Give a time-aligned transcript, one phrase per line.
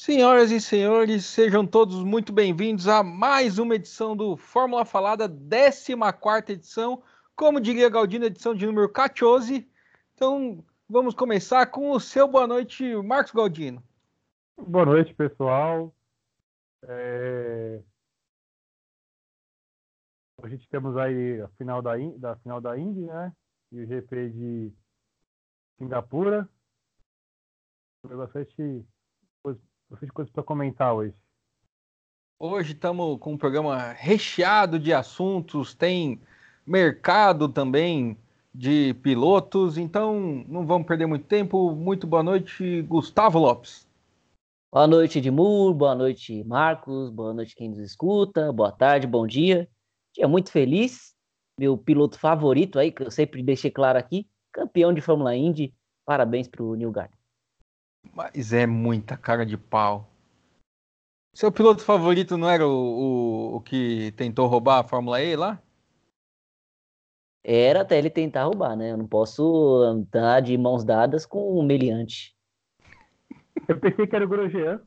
[0.00, 6.52] Senhoras e senhores, sejam todos muito bem-vindos a mais uma edição do Fórmula Falada, 14
[6.52, 7.02] edição,
[7.34, 9.68] como diria Galdino, edição de número 14.
[10.14, 13.82] Então, vamos começar com o seu boa noite, Marcos Galdino.
[14.56, 15.92] Boa noite, pessoal.
[16.84, 17.82] É...
[20.40, 23.32] A gente temos aí a final da, da final da Indy, né?
[23.72, 24.72] E o GP de
[25.76, 26.48] Singapura.
[28.06, 28.86] Foi bastante
[29.88, 31.14] bastante coisa para comentar hoje.
[32.38, 36.20] Hoje estamos com um programa recheado de assuntos, tem
[36.66, 38.16] mercado também
[38.54, 41.74] de pilotos, então não vamos perder muito tempo.
[41.74, 43.88] Muito boa noite, Gustavo Lopes.
[44.70, 49.68] Boa noite, Edmur, boa noite, Marcos, boa noite quem nos escuta, boa tarde, bom dia.
[50.14, 51.14] Dia muito feliz,
[51.58, 56.46] meu piloto favorito aí, que eu sempre deixei claro aqui, campeão de Fórmula Indy, parabéns
[56.46, 57.17] para o Neil Gardner.
[58.14, 60.08] Mas é muita cara de pau.
[61.34, 65.62] Seu piloto favorito não era o, o, o que tentou roubar a Fórmula E lá?
[67.44, 68.92] Era até ele tentar roubar, né?
[68.92, 72.36] Eu não posso andar de mãos dadas com o meliante.
[73.68, 74.82] Eu pensei que era o Grosjean.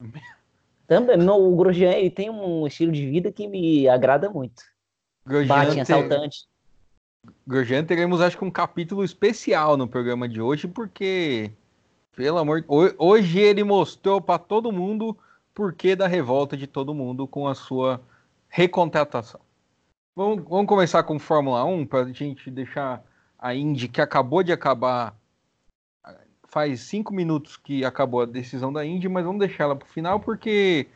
[0.86, 4.62] Também, não, o Grosjean ele tem um estilo de vida que me agrada muito.
[5.26, 6.46] Grosjean Bate em assaltante.
[7.46, 11.50] Grosjean, teremos acho que um capítulo especial no programa de hoje, porque,
[12.16, 15.16] pelo amor hoje ele mostrou para todo mundo o
[15.54, 18.00] porquê da revolta de todo mundo com a sua
[18.48, 19.40] recontratação.
[20.16, 23.04] Vamos, vamos começar com Fórmula 1 para a gente deixar
[23.38, 25.14] a Indy, que acabou de acabar,
[26.44, 29.90] faz cinco minutos que acabou a decisão da Indy, mas vamos deixar ela para o
[29.90, 30.86] final, porque,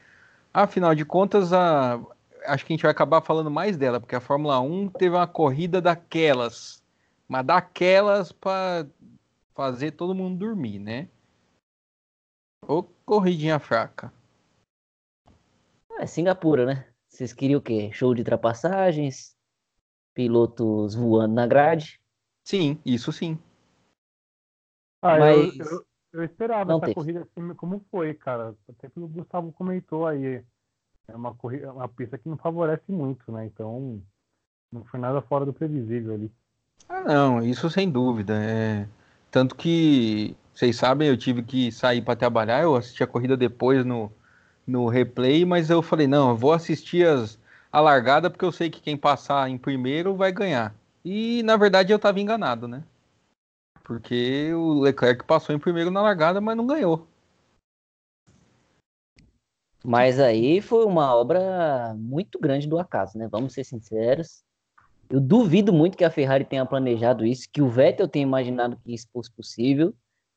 [0.54, 2.00] afinal de contas, a,
[2.48, 5.26] acho que a gente vai acabar falando mais dela, porque a Fórmula 1 teve uma
[5.26, 6.82] corrida daquelas,
[7.28, 8.88] mas daquelas para
[9.54, 11.08] fazer todo mundo dormir, né?
[12.66, 14.12] Ô corridinha fraca.
[15.98, 16.88] É Singapura, né?
[17.08, 17.90] Vocês queriam o quê?
[17.92, 19.36] Show de ultrapassagens?
[20.14, 22.00] Pilotos voando na grade?
[22.44, 23.38] Sim, isso sim.
[25.02, 25.56] Ah, Mas...
[25.58, 26.94] eu, eu, eu esperava Não essa teve.
[26.94, 28.56] corrida assim como foi, cara.
[28.68, 30.44] Até que o Gustavo comentou aí
[31.08, 33.46] é uma, corrida, uma pista que não favorece muito, né?
[33.46, 34.00] Então
[34.70, 36.30] não foi nada fora do previsível ali.
[36.88, 38.34] Ah, não, isso sem dúvida.
[38.36, 38.86] É...
[39.30, 43.84] Tanto que, vocês sabem, eu tive que sair para trabalhar, eu assisti a corrida depois
[43.84, 44.12] no,
[44.66, 47.38] no replay, mas eu falei, não, eu vou assistir as,
[47.72, 50.74] a largada porque eu sei que quem passar em primeiro vai ganhar.
[51.04, 52.82] E na verdade eu estava enganado, né?
[53.82, 57.07] Porque o Leclerc passou em primeiro na largada, mas não ganhou.
[59.84, 63.28] Mas aí foi uma obra muito grande do acaso, né?
[63.28, 64.42] Vamos ser sinceros.
[65.08, 68.92] Eu duvido muito que a Ferrari tenha planejado isso, que o Vettel tenha imaginado que
[68.92, 69.94] isso fosse possível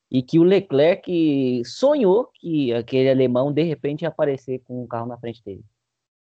[0.09, 5.07] e que o Leclerc sonhou que aquele alemão de repente ia aparecer com um carro
[5.07, 5.63] na frente dele.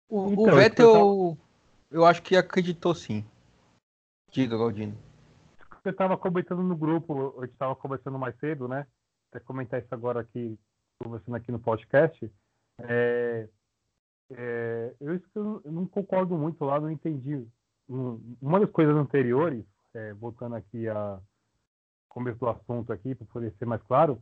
[0.10, 1.38] O, então, o Vettel,
[1.92, 3.24] eu acho que acreditou sim.
[4.32, 4.98] Diga, Galdino.
[5.82, 8.88] Você estava comentando no grupo, eu estava conversando mais cedo, né?
[9.30, 10.58] Até comentar isso agora aqui,
[11.02, 12.30] conversando aqui no podcast.
[12.80, 13.48] É,
[14.32, 17.46] é, eu, eu, não concordo muito lá, não entendi.
[17.88, 19.64] Uma das coisas anteriores,
[19.94, 21.20] é, voltando aqui a
[22.10, 24.22] começo do assunto aqui, para poder ser mais claro,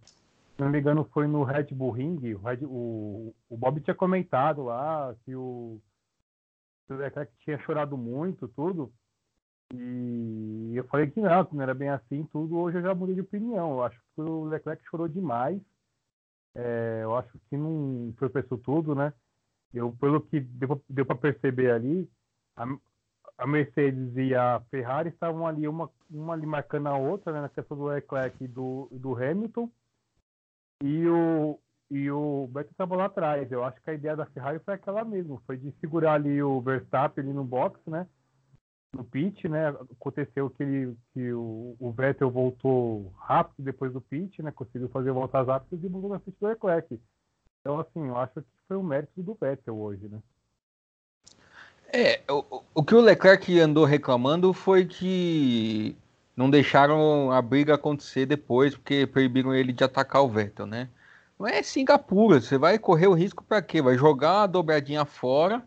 [0.55, 3.95] se não me engano, foi no Red Bull Ring, o, Red, o, o Bob tinha
[3.95, 5.79] comentado lá que o,
[6.89, 8.91] o Leclerc tinha chorado muito, tudo,
[9.75, 12.57] e eu falei que não, que não era bem assim, tudo.
[12.57, 13.71] Hoje eu já mudei de opinião.
[13.71, 15.59] Eu acho que o Leclerc chorou demais.
[16.55, 19.13] É, eu acho que não foi isso tudo, né?
[19.73, 22.09] Eu, pelo que deu, para perceber ali,
[22.55, 22.65] a,
[23.39, 27.49] a, Mercedes e a Ferrari estavam ali, uma, uma ali marcando a outra, né, na
[27.49, 29.69] questão do Leclerc e do, do Hamilton,
[30.83, 31.59] e o,
[31.89, 33.51] e o Vettel estava lá atrás.
[33.51, 36.61] Eu acho que a ideia da Ferrari foi aquela mesmo, foi de segurar ali o
[36.61, 38.07] Verstappen ali no box, né?
[38.93, 39.69] No pit, né?
[39.69, 44.51] Aconteceu que, ele, que o, o, Vettel voltou rápido depois do pit, né?
[44.51, 46.99] Conseguiu fazer voltas rápidas e voltou na frente do Leclerc.
[47.59, 50.19] Então, assim, eu acho que foi um mérito do Vettel hoje, né?
[51.91, 55.95] É, o, o que o Leclerc andou reclamando foi que
[56.35, 60.89] não deixaram a briga acontecer depois, porque proibiram ele de atacar o Vettel, né?
[61.37, 63.81] Não é Singapura, você vai correr o risco para quê?
[63.81, 65.63] Vai jogar a dobradinha fora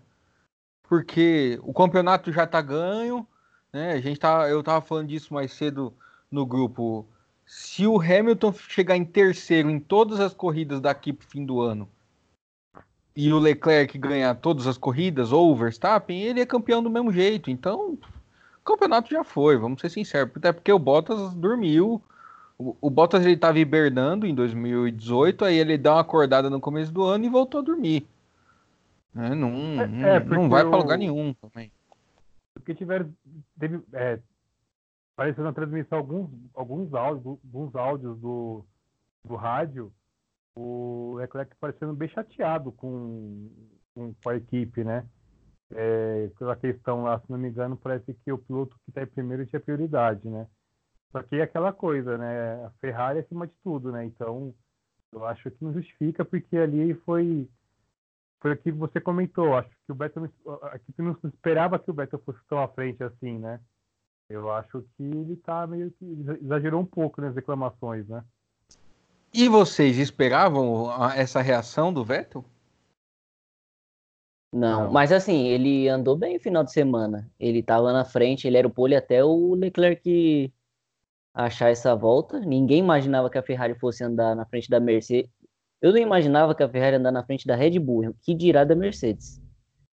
[0.89, 3.27] porque o campeonato já está ganho,
[3.73, 3.93] né?
[3.93, 5.93] A gente tá, eu estava falando disso mais cedo
[6.31, 7.07] no grupo.
[7.45, 11.61] Se o Hamilton chegar em terceiro em todas as corridas daqui para o fim do
[11.61, 11.89] ano
[13.15, 17.13] e o Leclerc ganhar todas as corridas ou o Verstappen, ele é campeão do mesmo
[17.13, 17.51] jeito.
[17.51, 20.33] Então, o campeonato já foi, vamos ser sinceros.
[20.37, 22.03] Até porque o Bottas dormiu
[22.59, 26.93] O, o Bottas ele estava hibernando em 2018, aí ele dá uma acordada no começo
[26.93, 28.07] do ano e voltou a dormir.
[29.17, 31.73] É, não, é, não vai para lugar nenhum também.
[32.53, 33.11] Porque tiveram.
[33.59, 34.21] Teve, é,
[35.17, 38.65] apareceu na transmissão alguns, alguns áudios, alguns áudios do,
[39.25, 39.91] do rádio,
[40.55, 43.51] o Leclerc parecendo bem chateado com,
[43.95, 45.07] com, com a equipe, né?
[45.71, 49.07] É, pela questão lá, se não me engano, parece que o piloto que está em
[49.07, 50.47] primeiro tinha prioridade, né?
[51.11, 52.65] Só que é aquela coisa, né?
[52.67, 54.05] A Ferrari é acima de tudo, né?
[54.05, 54.55] Então,
[55.13, 57.49] eu acho que não justifica, porque ali foi
[58.47, 59.55] foi o que você comentou.
[59.55, 60.31] Acho que o Beto
[60.63, 63.61] a equipe não esperava que o Beto fosse tão à frente assim, né?
[64.29, 66.05] Eu acho que ele tá meio que
[66.43, 68.25] exagerou um pouco nas reclamações, né?
[69.35, 72.45] E vocês esperavam essa reação do Vettel?
[74.53, 77.29] Não, Não, mas assim, ele andou bem no final de semana.
[77.39, 80.53] Ele tava na frente, ele era o pole até o Leclerc
[81.35, 82.41] achar essa volta.
[82.41, 85.31] Ninguém imaginava que a Ferrari fosse andar na frente da Mercedes.
[85.81, 88.75] Eu não imaginava que a Ferrari andar na frente da Red Bull, que dirá da
[88.75, 89.41] Mercedes.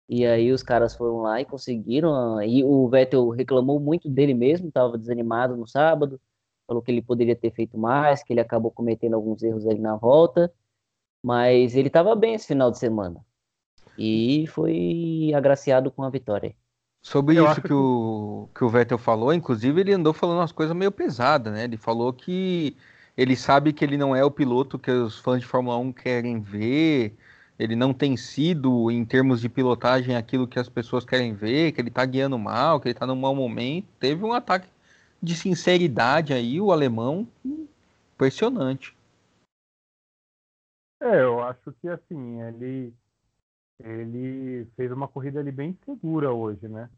[0.09, 2.43] E aí os caras foram lá e conseguiram.
[2.43, 6.21] E o Vettel reclamou muito dele mesmo, estava desanimado no sábado,
[6.67, 9.97] falou que ele poderia ter feito mais, que ele acabou cometendo alguns erros ali na
[9.97, 10.53] volta,
[11.23, 13.25] mas ele estava bem esse final de semana.
[13.97, 16.55] E foi agraciado com a vitória.
[17.03, 20.53] Sobre Eu isso que, que, o, que o Vettel falou, inclusive ele andou falando umas
[20.53, 21.65] coisas meio pesadas, né?
[21.65, 22.77] Ele falou que
[23.17, 26.41] ele sabe que ele não é o piloto que os fãs de Fórmula 1 querem
[26.41, 27.17] ver,
[27.59, 31.81] ele não tem sido, em termos de pilotagem, aquilo que as pessoas querem ver, que
[31.81, 33.87] ele tá guiando mal, que ele tá num mau momento.
[33.99, 34.67] Teve um ataque
[35.23, 37.29] de sinceridade aí, o alemão,
[38.15, 38.97] impressionante.
[41.03, 42.95] É, eu acho que assim, ele
[43.83, 46.91] ele fez uma corrida ali bem segura hoje, né?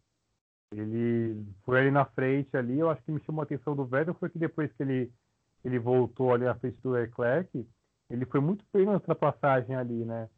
[0.72, 4.14] Ele foi ali na frente ali, eu acho que me chamou a atenção do Vettel
[4.14, 5.12] foi que depois que ele
[5.64, 7.66] ele voltou ali na frente do Leclerc,
[8.10, 10.28] ele foi muito bem na ultrapassagem ali, né?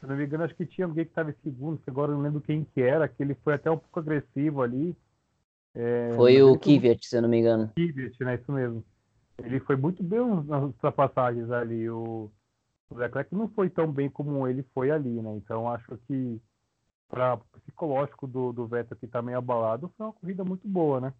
[0.00, 2.16] Se não me engano, acho que tinha alguém que estava em segundo, que agora eu
[2.16, 4.96] não lembro quem que era, que ele foi até um pouco agressivo ali.
[5.74, 7.70] É, foi o Kvyat, se eu não me engano.
[7.74, 8.36] Kvyat, né?
[8.36, 8.84] Isso mesmo.
[9.38, 11.88] Ele foi muito bem nas ultrapassagens ali.
[11.90, 12.30] O,
[12.90, 15.34] o Leclerc não foi tão bem como ele foi ali, né?
[15.36, 16.40] Então acho que
[17.08, 21.00] para o psicológico do, do Vettel que tá meio abalado, foi uma corrida muito boa,
[21.00, 21.12] né?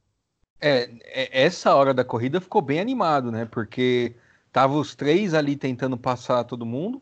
[0.61, 3.45] É, é, essa hora da corrida ficou bem animado, né?
[3.45, 4.15] Porque
[4.53, 7.01] tava os três ali tentando passar todo mundo.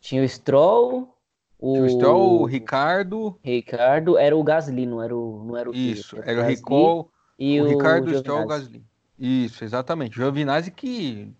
[0.00, 1.14] Tinha o Stroll,
[1.58, 3.38] o, Tinha o, Stroll, o Ricardo.
[3.42, 7.10] Ricardo era o Gasly, não era o, não era o Isso, era, era o Ricol,
[7.38, 8.84] e o, Ricardo, o Stroll, o Gasly.
[9.18, 10.12] Isso, exatamente.
[10.12, 11.32] O Giovinazzi que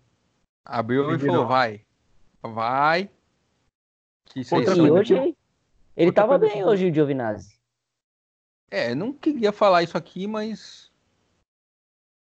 [0.65, 1.81] abriu e falou: vai,
[2.41, 3.09] Vai.
[4.25, 5.35] Que e hoje
[5.95, 7.59] ele tava bem hoje, o Giovinazzi.
[8.71, 10.88] É, não queria falar isso aqui, mas.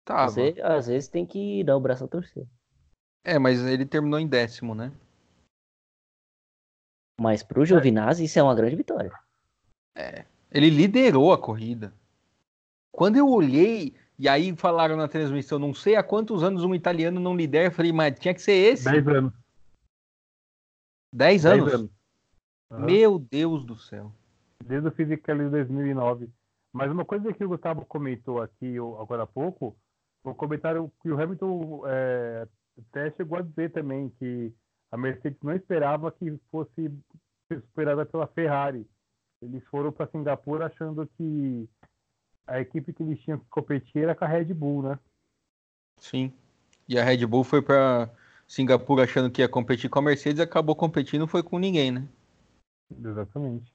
[0.09, 0.31] Tava.
[0.31, 2.47] Você, às vezes tem que dar o braço a torcer.
[3.23, 4.91] É, mas ele terminou em décimo, né?
[7.21, 9.13] Mas pro Giovinazzi isso é uma grande vitória.
[9.95, 10.25] É.
[10.51, 11.93] Ele liderou a corrida.
[12.91, 17.21] Quando eu olhei, e aí falaram na transmissão, não sei há quantos anos um italiano
[17.21, 18.85] não lidera, eu falei, mas tinha que ser esse.
[18.85, 19.33] 10 anos.
[21.15, 21.75] 10 anos?
[21.75, 21.91] anos.
[22.71, 22.81] Uhum.
[22.81, 24.11] Meu Deus do céu.
[24.65, 26.31] Desde o Physically de 2009.
[26.73, 29.77] Mas uma coisa que o Gustavo comentou aqui agora há pouco,
[30.29, 32.47] um comentário que o Hamilton é,
[32.79, 34.53] até chegou a dizer também que
[34.91, 36.91] a Mercedes não esperava que fosse
[37.53, 38.87] superada pela Ferrari.
[39.43, 41.69] Eles foram para Singapura achando que
[42.47, 44.99] a equipe que eles tinham que competir era com a Red Bull, né?
[45.99, 46.33] Sim.
[46.89, 48.11] E a Red Bull foi para
[48.47, 52.09] Singapura achando que ia competir com a Mercedes, acabou competindo, foi com ninguém, né?
[52.91, 53.73] Exatamente.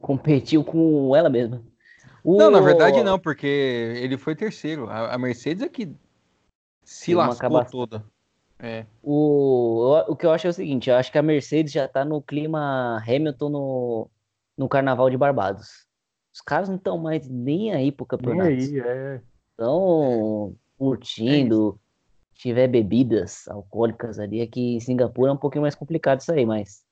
[0.00, 1.62] Competiu com ela mesma.
[2.22, 2.38] O...
[2.38, 4.88] Não, na verdade não, porque ele foi terceiro.
[4.88, 5.94] A, a Mercedes é que
[6.84, 8.04] se lascou toda.
[8.58, 8.84] É.
[9.02, 12.04] O, o que eu acho é o seguinte, eu acho que a Mercedes já tá
[12.04, 14.10] no clima Hamilton no,
[14.56, 15.86] no Carnaval de Barbados.
[16.32, 18.50] Os caras não estão mais nem aí pro campeonato.
[18.50, 19.20] Nem aí, é.
[19.52, 21.90] Estão curtindo, é
[22.34, 26.84] tiver bebidas alcoólicas ali, aqui em Singapura é um pouquinho mais complicado isso aí, mas.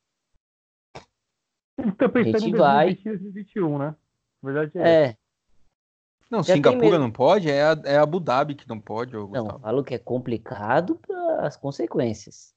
[1.78, 2.94] Estou pensando a gente em vai...
[2.94, 3.96] 2021, né?
[4.42, 5.04] Verdade é.
[5.04, 5.16] é.
[6.30, 9.14] Não, Já Singapura não pode, é, a, é Abu Dhabi que não pode.
[9.14, 12.54] Não, falo que é complicado para as consequências.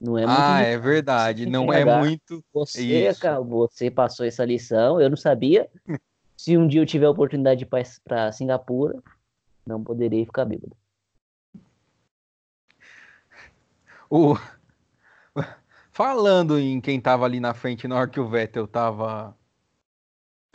[0.00, 2.44] Não é muito ah, é verdade, não é muito.
[2.52, 3.10] Você,
[3.44, 5.70] você passou essa lição, eu não sabia.
[6.36, 9.02] Se um dia eu tiver a oportunidade de ir para Singapura,
[9.66, 10.76] não poderei ficar bêbado.
[14.10, 14.36] O...
[15.90, 19.34] Falando em quem tava ali na frente na hora que o Vettel tava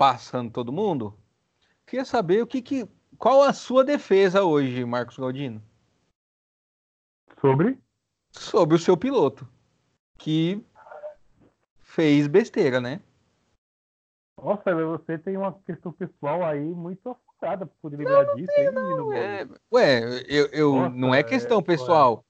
[0.02, 1.16] passando todo mundo,
[1.86, 2.90] queria saber o que, que
[3.20, 5.62] qual a sua defesa hoje, Marcos Galdino?
[7.40, 7.78] Sobre?
[8.32, 9.48] Sobre o seu piloto.
[10.18, 10.66] Que
[11.82, 13.00] fez besteira, né?
[14.42, 18.72] Nossa, você tem uma questão pessoal aí muito afundada pra poder lembrar não, disso, hein,
[18.72, 19.14] menino?
[19.14, 22.26] É, ué, eu, eu Nossa, não é questão é, pessoal.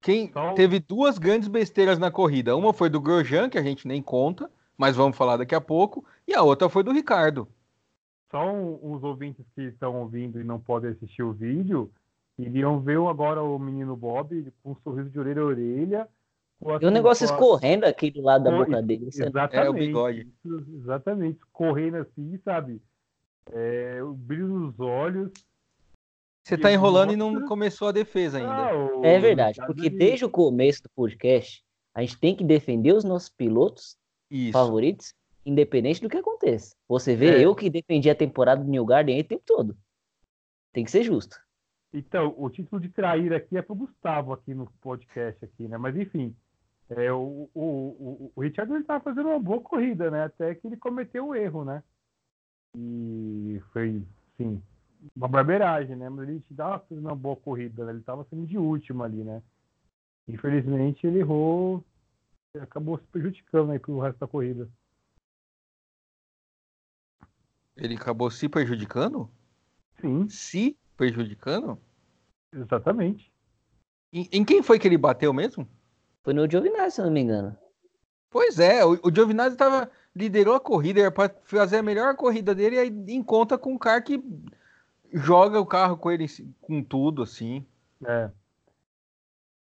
[0.00, 0.54] Quem Só...
[0.54, 2.56] teve duas grandes besteiras na corrida.
[2.56, 6.04] Uma foi do Grosjean, que a gente nem conta, mas vamos falar daqui a pouco,
[6.26, 7.48] e a outra foi do Ricardo.
[8.30, 11.90] Só os ouvintes que estão ouvindo e não podem assistir o vídeo,
[12.38, 16.08] iriam ver agora o menino Bob com um sorriso de orelha a orelha.
[16.80, 17.30] E o negócio a...
[17.30, 19.08] escorrendo aqui do lado da boca dele.
[19.08, 19.56] Exatamente.
[19.56, 20.28] É o bigode.
[20.74, 21.40] Exatamente.
[21.52, 22.80] Correndo assim, sabe?
[23.52, 25.32] É, o brilho nos olhos.
[26.42, 28.70] Você tá enrolando e não começou a defesa ainda.
[28.70, 33.02] Ah, é verdade, porque desde o começo do podcast, a gente tem que defender os
[33.02, 33.96] nossos pilotos
[34.30, 34.52] Isso.
[34.52, 35.14] favoritos,
[35.44, 36.74] independente do que aconteça.
[36.88, 37.44] Você vê, é.
[37.44, 39.76] eu que defendi a temporada do New Garden o tempo todo.
[40.72, 41.36] Tem que ser justo.
[41.92, 45.78] Então, o título de trair aqui é pro Gustavo aqui no podcast aqui, né?
[45.78, 46.34] Mas enfim,
[46.90, 50.24] é, o, o, o, o Richard ele tava fazendo uma boa corrida, né?
[50.24, 51.82] Até que ele cometeu o erro, né?
[52.76, 54.02] E foi,
[54.36, 54.60] sim,
[55.14, 56.08] uma barbeiragem, né?
[56.08, 57.92] Mas ele estava fazendo uma boa corrida, né?
[57.92, 59.42] Ele estava sendo de último ali, né?
[60.28, 61.84] Infelizmente ele errou
[62.60, 64.68] acabou se prejudicando aí pro resto da corrida.
[67.76, 69.30] Ele acabou se prejudicando?
[70.00, 70.28] Sim.
[70.28, 71.78] Se prejudicando?
[72.52, 73.30] Exatamente.
[74.12, 75.68] Em, em, quem foi que ele bateu mesmo?
[76.22, 77.56] Foi no Giovinazzi, se não me engano.
[78.30, 82.54] Pois é, o, o Giovinazzi tava, liderou a corrida, era para fazer a melhor corrida
[82.54, 84.22] dele e aí em conta com um cara que
[85.12, 86.26] joga o carro com ele
[86.60, 87.64] com tudo, assim.
[88.04, 88.30] É.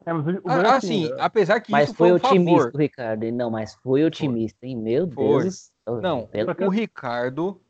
[0.06, 2.80] é mas o, ah, assim, assim, apesar que mas isso foi, foi um otimista, favor.
[2.80, 3.32] Ricardo.
[3.32, 4.70] Não, mas foi otimista, foi.
[4.70, 4.78] hein?
[4.78, 5.44] Meu foi.
[5.44, 5.72] Deus.
[6.02, 6.30] Não,
[6.66, 7.62] o Ricardo,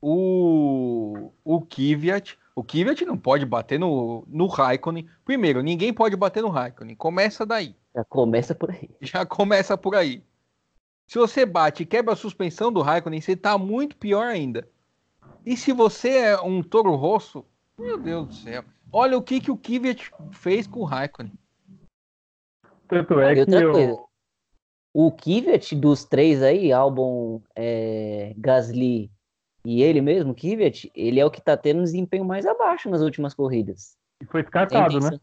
[0.00, 5.08] o, o Kvyat, o Kvyat não pode bater no, no Raikkonen.
[5.24, 6.96] Primeiro, ninguém pode bater no Raikkonen.
[6.96, 7.74] Começa daí.
[7.94, 8.90] Já começa por aí.
[9.00, 10.22] Já começa por aí.
[11.06, 14.68] Se você bate e quebra a suspensão do Raikkonen, você tá muito pior ainda.
[15.44, 17.44] E se você é um touro rosso,
[17.78, 18.64] meu Deus do céu.
[18.92, 21.32] Olha o que, que o Kvyat fez com o Raikkonen.
[22.88, 24.08] Tanto é que eu...
[24.94, 29.10] O Kvyat dos três aí, Albon, é, Gasly
[29.64, 33.02] e ele mesmo, Kvyat, ele é o que tá tendo um desempenho mais abaixo nas
[33.02, 33.96] últimas corridas.
[34.22, 35.20] E foi descartado, né?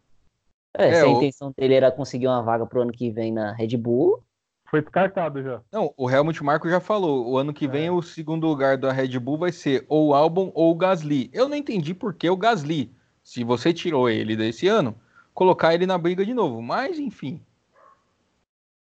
[0.77, 1.17] É, é, se a o...
[1.17, 4.21] intenção dele era conseguir uma vaga pro ano que vem na Red Bull,
[4.65, 5.61] foi descartado já.
[5.71, 7.29] Não, o Helmut Marko já falou.
[7.29, 7.91] O ano que vem é.
[7.91, 11.29] o segundo lugar da Red Bull vai ser ou o Albon ou o Gasly.
[11.31, 12.91] Eu não entendi por que o Gasly.
[13.23, 14.95] Se você tirou ele desse ano,
[15.33, 16.61] colocar ele na briga de novo.
[16.61, 17.41] Mas, enfim.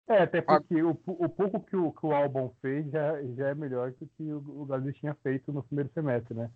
[0.09, 3.55] É, até porque o, o pouco que o, que o Albon fez já, já é
[3.55, 6.49] melhor do que o, o Gasly tinha feito no primeiro semestre, né?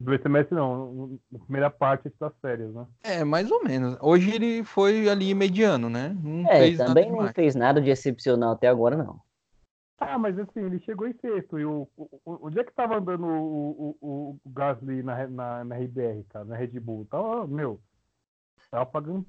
[0.00, 2.86] Do semestre não, na primeira parte das férias, né?
[3.02, 3.98] É, mais ou menos.
[4.00, 6.16] Hoje ele foi ali mediano, né?
[6.22, 9.20] Não é, também não fez nada de excepcional até agora, não.
[9.98, 11.58] Ah, mas assim, ele chegou em sexto.
[11.58, 15.76] E o, o, onde é que tava andando o, o, o Gasly na, na, na
[15.76, 17.06] RBR, cara, na Red Bull?
[17.10, 17.78] Tava, meu,
[18.70, 19.26] tava pagando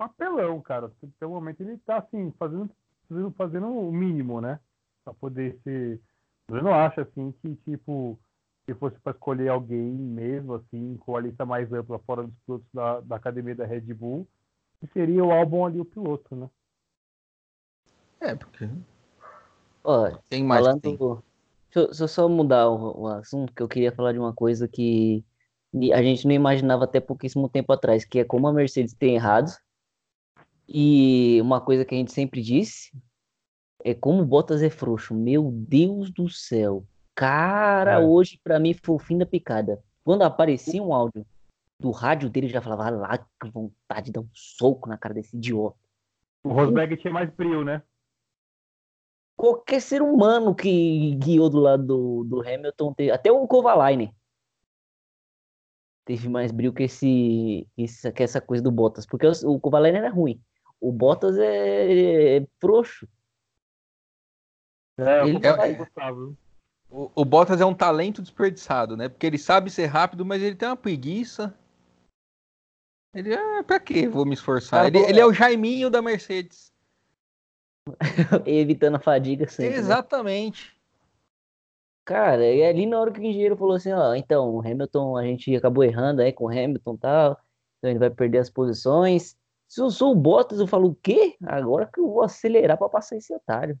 [0.00, 0.90] papelão, cara.
[1.18, 2.70] Pelo momento ele tá assim, fazendo,
[3.36, 4.58] fazendo o mínimo, né?
[5.04, 6.00] Pra poder ser.
[6.48, 8.18] Eu não acho assim que, tipo
[8.66, 12.68] se fosse para escolher alguém mesmo, assim, com a lista mais ampla fora dos pilotos
[12.72, 14.28] da, da academia da Red Bull,
[14.92, 16.48] seria o álbum ali o piloto, né?
[18.20, 18.68] É, porque.
[19.82, 20.80] Ó, tem mais falando...
[20.80, 20.96] tem.
[21.74, 25.24] Deixa, eu só mudar o, o, assunto, que eu queria falar de uma coisa que
[25.92, 29.50] a gente não imaginava até pouquíssimo tempo atrás, que é como a Mercedes tem errado.
[30.72, 32.92] E uma coisa que a gente sempre disse
[33.82, 35.12] é como o Bottas é frouxo.
[35.12, 36.86] Meu Deus do céu.
[37.12, 37.98] Cara, é.
[37.98, 39.82] hoje para mim foi o fim da picada.
[40.04, 41.26] Quando aparecia um áudio
[41.78, 45.14] do rádio dele, já falava, ah, lá, que vontade de dar um soco na cara
[45.14, 45.76] desse idiota.
[46.44, 47.82] O Rosberg tinha mais brilho, né?
[49.36, 54.14] Qualquer ser humano que guiou do lado do, do Hamilton, teve, até o Kovalainen,
[56.04, 57.66] teve mais brilho que, esse,
[58.14, 59.06] que essa coisa do Bottas.
[59.06, 60.40] Porque o, o Kovalainen era ruim.
[60.80, 63.06] O Bottas é, é frouxo.
[64.98, 65.74] É, ele vai...
[65.74, 66.36] Gustavo.
[66.90, 69.08] O, o Bottas é um talento desperdiçado, né?
[69.08, 71.54] Porque ele sabe ser rápido, mas ele tem uma preguiça.
[73.14, 74.08] Ele é pra quê?
[74.08, 74.86] Vou me esforçar.
[74.86, 76.72] ele, ele, é o Jaiminho da Mercedes.
[78.46, 79.74] Evitando a fadiga sempre.
[79.74, 79.78] Né?
[79.78, 80.68] Exatamente.
[80.68, 80.80] Né?
[82.04, 85.22] Cara, e ali na hora que o engenheiro falou assim, ó, então, o Hamilton, a
[85.22, 87.40] gente acabou errando aí com o Hamilton e tal,
[87.78, 89.36] então ele vai perder as posições.
[89.70, 91.36] Se eu sou o Bottas, eu falo, o quê?
[91.46, 93.78] Agora que eu vou acelerar para passar esse otário.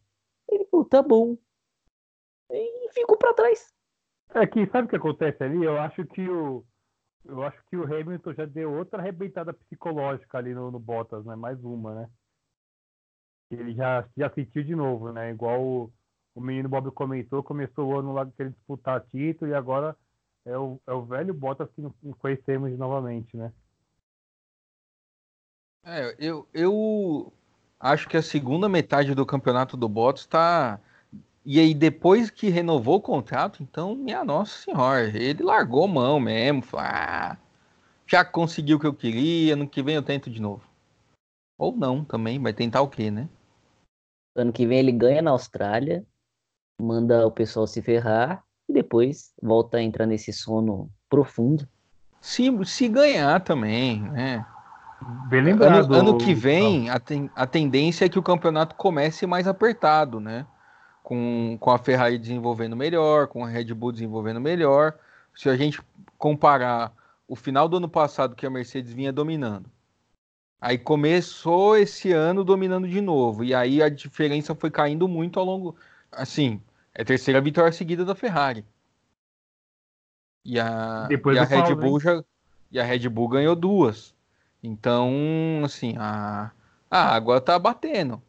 [0.48, 1.36] Ele falou, tá bom
[2.48, 3.74] e ficou para trás.
[4.32, 5.64] É que sabe o que acontece ali?
[5.64, 6.64] Eu acho que o,
[7.24, 11.34] eu acho que o Hamilton já deu outra arrebentada psicológica ali no, no Bottas, né?
[11.34, 12.10] Mais uma, né?
[13.50, 15.32] Ele já, já sentiu de novo, né?
[15.32, 15.92] Igual o,
[16.36, 19.96] o menino Bob comentou, começou o ano lá querendo disputar título e agora
[20.44, 23.52] é o, é o velho Bottas que não conhecemos novamente, né?
[25.84, 27.32] É, eu, eu
[27.78, 30.80] acho que a segunda metade do campeonato do Bottas está.
[31.44, 36.62] E aí, depois que renovou o contrato, então, minha nossa senhora, ele largou mão mesmo.
[36.62, 37.38] Falou, ah,
[38.06, 40.68] já conseguiu o que eu queria, ano que vem eu tento de novo.
[41.58, 43.28] Ou não também, vai tentar o quê, né?
[44.36, 46.06] Ano que vem ele ganha na Austrália,
[46.80, 51.68] manda o pessoal se ferrar e depois volta a entrar nesse sono profundo.
[52.20, 54.46] Se, se ganhar também, né?
[55.28, 55.94] Bem lembrado.
[55.94, 60.20] Ano, ano que vem, a, ten, a tendência é que o campeonato comece mais apertado,
[60.20, 60.46] né?
[61.02, 64.94] Com, com a Ferrari desenvolvendo melhor, com a Red Bull desenvolvendo melhor.
[65.34, 65.80] Se a gente
[66.18, 66.92] comparar
[67.26, 69.70] o final do ano passado que a Mercedes vinha dominando,
[70.60, 75.46] aí começou esse ano dominando de novo, e aí a diferença foi caindo muito ao
[75.46, 75.76] longo.
[76.12, 76.60] Assim,
[76.94, 78.64] é a terceira vitória seguida da Ferrari.
[80.44, 82.22] E a, e a Red Bull já,
[82.70, 84.14] e a Red Bull ganhou duas.
[84.62, 86.52] Então, assim, a,
[86.90, 88.22] a água tá batendo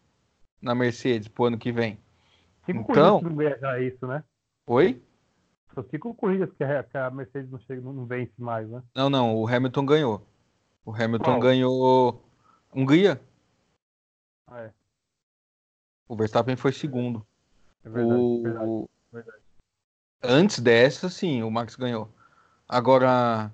[0.61, 1.99] na Mercedes pro ano que vem.
[2.65, 4.23] Cinco então, corridas que não ganha já isso, né?
[4.67, 5.01] Oi?
[5.89, 8.81] Cinco corridas que a, que a Mercedes não, chega, não vence mais, né?
[8.95, 10.27] Não, não, o Hamilton ganhou.
[10.85, 11.39] O Hamilton Qual?
[11.39, 12.23] ganhou
[12.73, 13.21] Hungria.
[14.47, 14.73] Ah, é.
[16.07, 17.25] O Verstappen foi segundo.
[17.83, 18.43] É verdade, o...
[18.43, 19.43] verdade, verdade.
[20.23, 22.09] Antes dessa, sim, o Max ganhou.
[22.67, 23.51] Agora,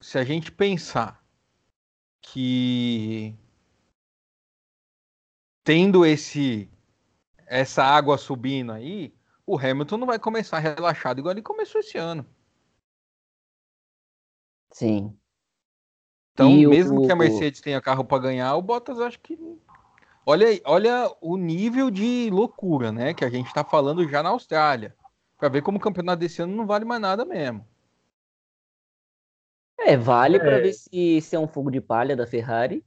[0.00, 1.23] se a gente pensar
[2.24, 3.36] que
[5.62, 6.70] tendo esse
[7.46, 9.14] essa água subindo aí,
[9.46, 12.26] o Hamilton não vai começar relaxado igual ele começou esse ano.
[14.72, 15.16] Sim.
[16.32, 17.06] Então, e mesmo o...
[17.06, 19.38] que a Mercedes tenha carro para ganhar, o Bottas acho que
[20.26, 24.96] olha olha o nível de loucura, né, que a gente está falando já na Austrália.
[25.36, 27.64] Para ver como o campeonato desse ano não vale mais nada mesmo.
[29.78, 30.60] É, vale para é.
[30.60, 32.84] ver se, se é um fogo de palha da Ferrari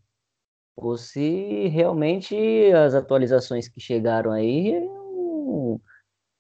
[0.75, 2.35] ou se realmente
[2.71, 4.73] as atualizações que chegaram aí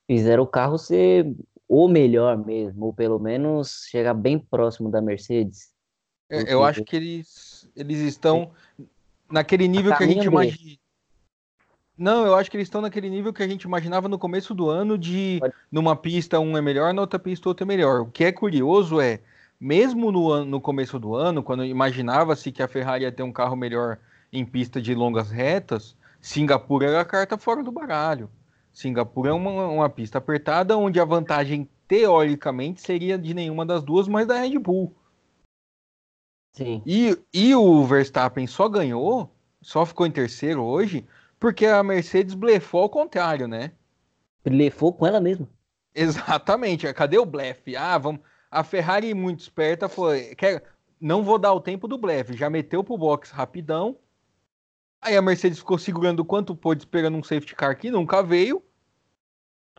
[0.07, 1.35] fizeram o carro ser
[1.67, 5.71] o melhor mesmo, ou pelo menos chegar bem próximo da Mercedes.
[6.29, 8.51] É, eu acho que eles, eles estão
[9.29, 10.77] naquele nível que a gente imagina.
[11.97, 14.69] Não, eu acho que eles estão naquele nível que a gente imaginava no começo do
[14.69, 18.01] ano de numa pista um é melhor, na outra pista outro é melhor.
[18.01, 19.19] O que é curioso é
[19.59, 23.55] mesmo no, no começo do ano, quando imaginava-se que a Ferrari ia ter um carro
[23.55, 23.97] melhor
[24.31, 28.29] em pista de longas retas, Singapura era a carta fora do baralho.
[28.73, 34.07] Singapura é uma, uma pista apertada onde a vantagem teoricamente seria de nenhuma das duas,
[34.07, 34.93] mas da Red Bull.
[36.53, 36.81] Sim.
[36.85, 41.05] E, e o Verstappen só ganhou, só ficou em terceiro hoje,
[41.39, 43.71] porque a Mercedes blefou ao contrário, né?
[44.43, 45.47] Blefou com ela mesma.
[45.93, 46.91] Exatamente.
[46.93, 47.75] Cadê o blefe?
[47.75, 50.35] Ah, vamos a Ferrari, muito esperta, foi.
[50.35, 50.63] Quer,
[50.99, 53.97] não vou dar o tempo do blefe, já meteu pro box rapidão.
[55.01, 58.63] Aí a Mercedes ficou segurando o quanto pôde, esperando um safety car que nunca veio.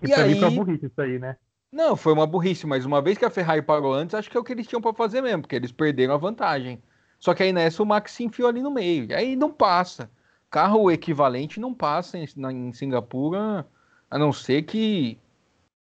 [0.03, 0.39] E, e aí...
[0.39, 1.37] foi burrice isso aí, né?
[1.71, 4.41] Não, foi uma burrice, mas uma vez que a Ferrari parou antes, acho que é
[4.41, 6.83] o que eles tinham para fazer mesmo, porque eles perderam a vantagem.
[7.19, 9.07] Só que aí nessa o Max se enfiou ali no meio.
[9.07, 10.11] E aí não passa.
[10.51, 13.67] Carro equivalente não passa em, em Singapura,
[14.11, 15.19] a não ser que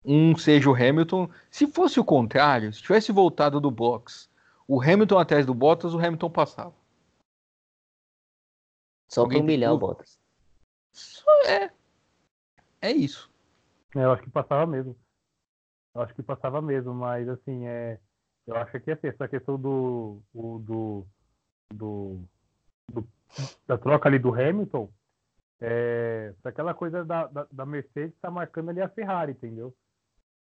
[0.04, 1.30] um seja o Hamilton.
[1.50, 4.28] Se fosse o contrário, se tivesse voltado do box,
[4.66, 6.74] o Hamilton atrás do Bottas, o Hamilton passava.
[9.08, 10.18] Só para humilhar o Bottas.
[10.92, 11.70] Só é.
[12.80, 13.30] É isso.
[13.94, 14.96] É, eu acho que passava mesmo.
[15.94, 18.00] Eu acho que passava mesmo, mas assim, é.
[18.46, 21.06] Eu acho que assim, essa questão do, do, do,
[22.92, 23.08] do
[23.66, 24.90] da troca ali do Hamilton,
[25.60, 29.74] é, aquela coisa da, da, da Mercedes tá marcando ali a Ferrari, entendeu?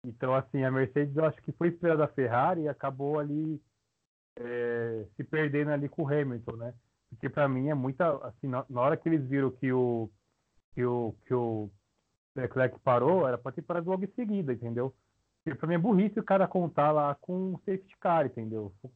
[0.09, 3.61] Então, assim, a Mercedes eu acho que foi esperada da Ferrari e acabou ali
[4.37, 6.75] é, se perdendo ali com o Hamilton, né?
[7.11, 10.11] Porque para mim é muita, assim, na, na, hora que eles viram que o
[10.75, 11.71] que o que o
[12.37, 14.94] Leclerc parou, era para ter parado logo em seguida, entendeu?
[15.44, 18.73] Porque para mim é burrice o cara contar lá com o safety car, entendeu?
[18.81, 18.90] Se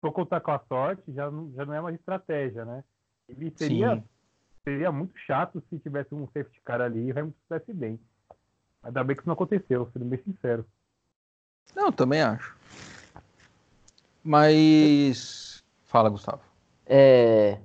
[0.00, 2.84] for contar com a sorte, já, já não é mais estratégia, né?
[3.28, 4.02] E seria,
[4.62, 8.00] seria muito chato se tivesse um safety car ali e o Hamilton estivesse bem.
[8.84, 10.64] Ainda bem que isso não aconteceu, sendo bem sincero.
[11.74, 12.56] Não, também acho.
[14.22, 15.64] Mas.
[15.84, 16.42] Fala, Gustavo.
[16.86, 17.58] É.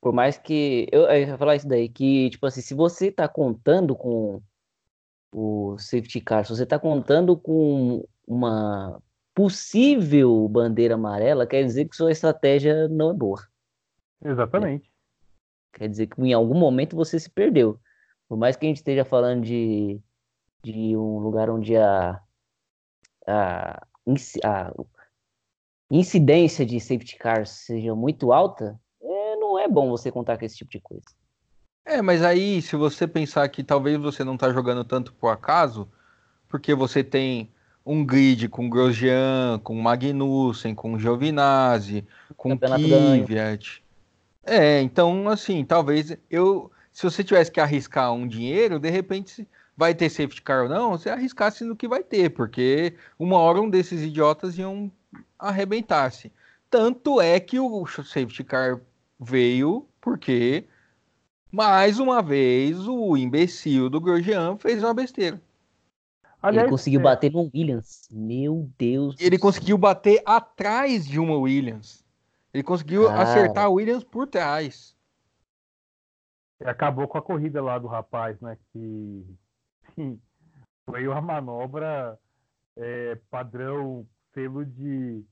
[0.00, 0.86] Por mais que.
[0.92, 4.42] Eu, eu ia falar isso daí, que, tipo assim, se você tá contando com
[5.32, 9.02] o safety car, se você tá contando com uma
[9.34, 13.46] possível bandeira amarela, quer dizer que sua estratégia não é boa.
[14.24, 14.90] Exatamente.
[15.72, 17.78] Quer dizer que em algum momento você se perdeu.
[18.28, 20.00] Por mais que a gente esteja falando de,
[20.72, 22.20] de um lugar onde a,
[23.26, 23.86] a,
[24.44, 24.72] a
[25.90, 30.56] incidência de safety cars seja muito alta, é, não é bom você contar com esse
[30.56, 31.06] tipo de coisa.
[31.84, 35.88] É, mas aí, se você pensar que talvez você não está jogando tanto por acaso,
[36.48, 37.48] porque você tem
[37.84, 42.04] um grid com Grosjean, com Magnussen, com Giovinazzi,
[42.36, 43.84] com Kvyat.
[44.44, 49.94] É, então, assim, talvez eu, se você tivesse que arriscar um dinheiro, de repente vai
[49.94, 53.68] ter safety car ou não, você arriscasse no que vai ter, porque uma hora um
[53.68, 54.90] desses idiotas iam
[55.38, 56.32] arrebentar-se.
[56.70, 58.80] Tanto é que o safety car
[59.20, 60.64] veio porque,
[61.52, 65.40] mais uma vez, o imbecil do Grosjean fez uma besteira.
[66.40, 67.02] Aliás, ele conseguiu é...
[67.02, 68.08] bater no Williams.
[68.10, 69.16] Meu Deus.
[69.18, 72.04] Ele conseguiu bater atrás de uma Williams.
[72.54, 73.22] Ele conseguiu Cara.
[73.22, 74.96] acertar a Williams por trás.
[76.64, 78.56] Acabou com a corrida lá do rapaz, né?
[78.72, 79.26] Que
[79.96, 80.20] sim,
[80.84, 82.16] foi uma manobra
[82.76, 85.24] é, padrão, selo de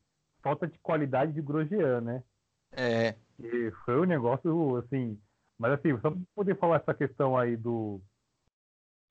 [0.42, 2.24] falta de qualidade de Grosjean, né?
[2.72, 3.14] É.
[3.38, 5.20] E foi um negócio assim.
[5.59, 8.00] Mas assim, só para poder falar essa questão aí do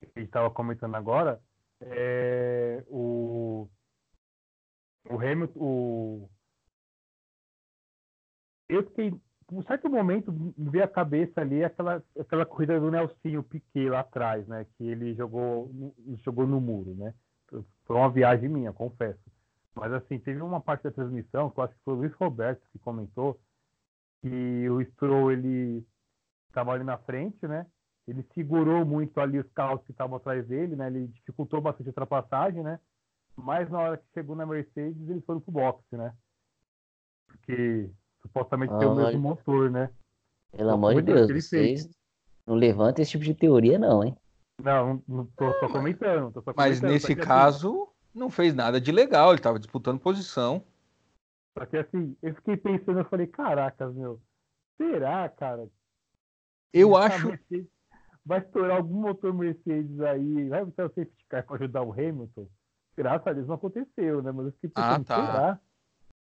[0.01, 1.41] que a gente estava comentando agora,
[1.79, 3.69] é, o,
[5.09, 6.29] o Hamilton, o,
[8.67, 9.13] eu fiquei,
[9.57, 14.01] um certo momento, me veio a cabeça ali aquela, aquela corrida do Nelsinho Piquet lá
[14.01, 14.65] atrás, né?
[14.77, 15.71] Que ele jogou,
[16.23, 17.13] jogou no muro, né?
[17.85, 19.19] Foi uma viagem minha, confesso.
[19.75, 22.61] Mas assim, teve uma parte da transmissão, que eu acho que foi o Luiz Roberto
[22.71, 23.39] que comentou,
[24.21, 25.85] que o Stroll, ele
[26.49, 27.65] estava ali na frente, né?
[28.07, 30.87] ele segurou muito ali os carros que estavam atrás dele, né?
[30.87, 32.79] Ele dificultou bastante a ultrapassagem, né?
[33.35, 36.13] Mas na hora que chegou na Mercedes, eles foram pro boxe, né?
[37.27, 37.89] Porque
[38.23, 39.89] supostamente ah, tem o mesmo motor, né?
[40.51, 41.89] Pelo amor de Deus, vocês
[42.45, 44.15] não levantem esse tipo de teoria, não, hein?
[44.61, 46.31] Não, não tô só comentando.
[46.31, 49.99] Tô só Mas comentando, nesse caso, assim, não fez nada de legal, ele tava disputando
[49.99, 50.63] posição.
[51.57, 54.19] Só que assim, eu fiquei pensando, eu falei, caracas, meu,
[54.77, 55.67] será, cara?
[56.71, 57.27] Eu acho.
[57.27, 57.67] Mercedes
[58.25, 62.47] vai estourar algum motor Mercedes aí, vai ter o safety car para ajudar o Hamilton.
[62.95, 64.31] Graças a Deus não aconteceu, né?
[64.31, 65.25] Mas eu fiquei pensando, ah, tá.
[65.25, 65.59] Será?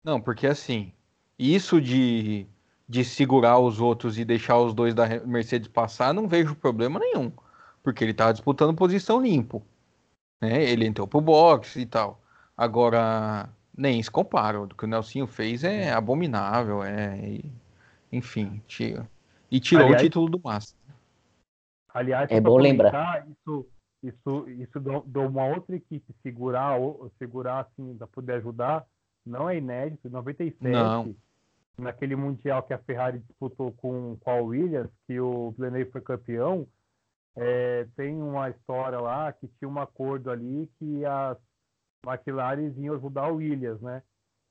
[0.02, 0.92] Não, porque assim,
[1.38, 2.46] isso de,
[2.88, 7.32] de segurar os outros e deixar os dois da Mercedes passar, não vejo problema nenhum.
[7.82, 9.62] Porque ele tava disputando posição limpo.
[10.40, 10.62] Né?
[10.64, 12.20] Ele entrou pro box e tal.
[12.56, 14.60] Agora, nem se compara.
[14.60, 16.82] O que o Nelsinho fez é abominável.
[16.84, 17.40] É,
[18.12, 19.08] enfim, tira.
[19.50, 20.74] E tirou Aliás, o título do Massa.
[21.92, 23.26] Aliás, é bom lembrar.
[23.28, 23.66] Isso,
[24.02, 26.78] isso, isso de uma outra equipe segurar,
[27.18, 28.86] segurar assim, para poder ajudar,
[29.24, 30.08] não é inédito.
[30.08, 31.14] Em 97, não.
[31.78, 36.66] naquele Mundial que a Ferrari disputou com, com a Williams, que o Villeneuve foi campeão,
[37.36, 41.38] é, tem uma história lá que tinha um acordo ali que as
[42.04, 44.02] McLaren iam ajudar o Williams, né?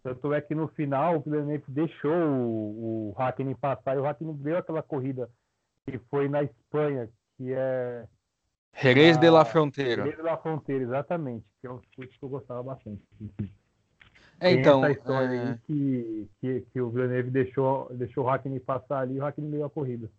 [0.04, 4.36] Tanto é que no final o Villeneuve deixou o, o Hakkinen passar e o Hakkinen
[4.36, 5.30] deu aquela corrida
[5.86, 7.08] que foi na Espanha,
[7.38, 8.08] que é.
[8.78, 10.04] Jerez de la Fronteira.
[10.04, 11.46] Jerez de la Fronteira, exatamente.
[11.60, 13.04] Que é um curso que eu gostava bastante.
[14.42, 14.84] É, então.
[14.84, 15.40] Essa história é...
[15.40, 19.52] aí que, que, que o Villeneuve deixou, deixou o Hackney passar ali e o Hackney
[19.52, 20.10] ganhou a corrida.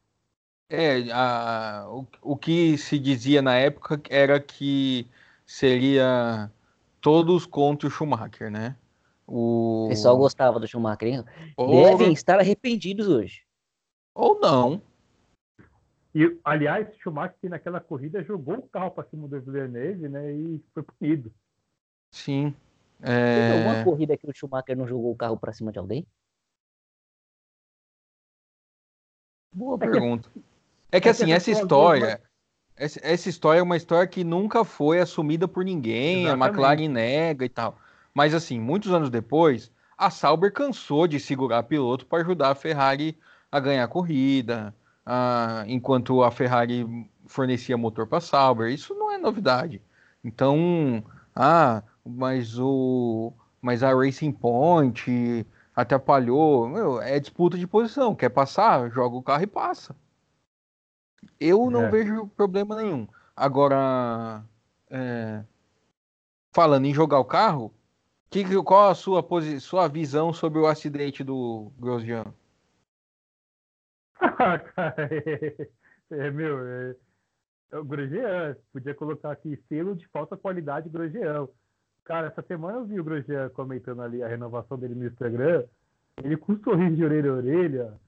[0.70, 5.06] É, a, o, o que se dizia na época era que
[5.44, 6.48] seria
[7.00, 8.76] todos contra o Schumacher, né?
[9.26, 11.24] O, o pessoal gostava do Schumacher, hein?
[11.56, 11.84] Ou...
[11.84, 13.42] Devem estar arrependidos hoje.
[14.14, 14.80] Ou não.
[16.14, 20.32] E, aliás, Schumacher naquela corrida jogou o carro para cima do Villeneuve, né?
[20.32, 21.32] E foi punido.
[22.12, 22.54] Sim.
[23.02, 23.50] É...
[23.50, 26.06] Tem alguma corrida que o Schumacher não jogou o carro para cima de alguém?
[29.52, 30.30] Boa é pergunta.
[30.30, 30.42] Que,
[30.92, 32.20] é que é assim, essa história.
[32.74, 36.42] Essa, essa, história é uma história que nunca foi assumida por ninguém, Exatamente.
[36.42, 37.78] a McLaren nega e tal.
[38.14, 43.18] Mas assim, muitos anos depois, a Sauber cansou de segurar piloto para ajudar a Ferrari
[43.50, 46.86] a ganhar a corrida ah, enquanto a Ferrari
[47.26, 48.72] fornecia motor para Sauber.
[48.72, 49.82] Isso não é novidade.
[50.24, 56.68] Então, ah, mas o mas a Racing Point atrapalhou.
[56.68, 58.14] Meu, é disputa de posição.
[58.14, 58.90] Quer passar?
[58.90, 59.94] Joga o carro e passa.
[61.38, 61.90] Eu não é.
[61.90, 63.06] vejo problema nenhum.
[63.36, 64.44] Agora,
[64.90, 65.44] é,
[66.52, 67.72] falando em jogar o carro,
[68.30, 69.24] que, qual a sua,
[69.60, 72.24] sua visão sobre o acidente do Grosjean?
[76.10, 76.96] é, meu, é,
[77.72, 78.56] é o Grosjean.
[78.72, 81.48] Podia colocar aqui selo de falta qualidade Grosjean.
[82.04, 85.64] Cara, essa semana eu vi o Grosjean comentando ali a renovação dele no Instagram.
[86.22, 88.00] Ele com um sorriso de orelha a orelha.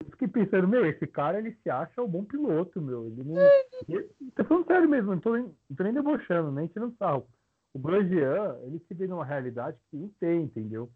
[0.00, 3.06] Eu fiquei pensando, meu, esse cara ele se acha um bom piloto, meu.
[3.06, 3.42] Ele não.
[3.88, 7.26] Ele, tô falando sério mesmo, não tô, nem, não tô nem debochando, nem tirando sarro.
[7.74, 10.90] O Grosjean, ele se vê numa realidade que não tem, entendeu?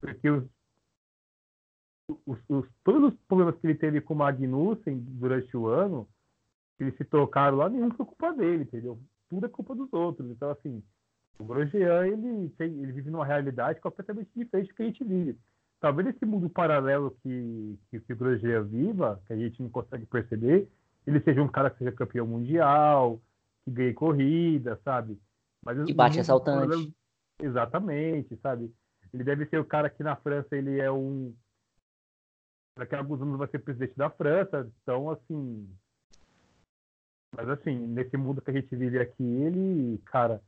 [0.00, 0.44] Porque os,
[2.26, 6.08] os, os, todos os problemas que ele teve com o Magnussen durante o ano,
[6.76, 8.98] que eles se tocaram lá, nenhum foi culpa dele, entendeu?
[9.28, 10.28] Tudo é culpa dos outros.
[10.30, 10.82] Então, assim,
[11.38, 15.38] o Grosjean, ele, ele vive numa realidade completamente diferente do que a gente vive.
[15.80, 20.06] Talvez esse mundo paralelo que, que, que o Grosjean viva, que a gente não consegue
[20.06, 20.68] perceber,
[21.06, 23.20] ele seja um cara que seja campeão mundial,
[23.64, 25.20] que ganhe corrida, sabe?
[25.64, 26.68] Mas que bate assaltante.
[26.68, 26.94] Paralelo,
[27.40, 28.72] exatamente, sabe?
[29.12, 31.34] Ele deve ser o cara que na França ele é um.
[32.78, 35.68] Daqui a alguns anos vai ser presidente da França, então assim.
[37.36, 40.42] Mas assim, nesse mundo que a gente vive aqui, ele, cara,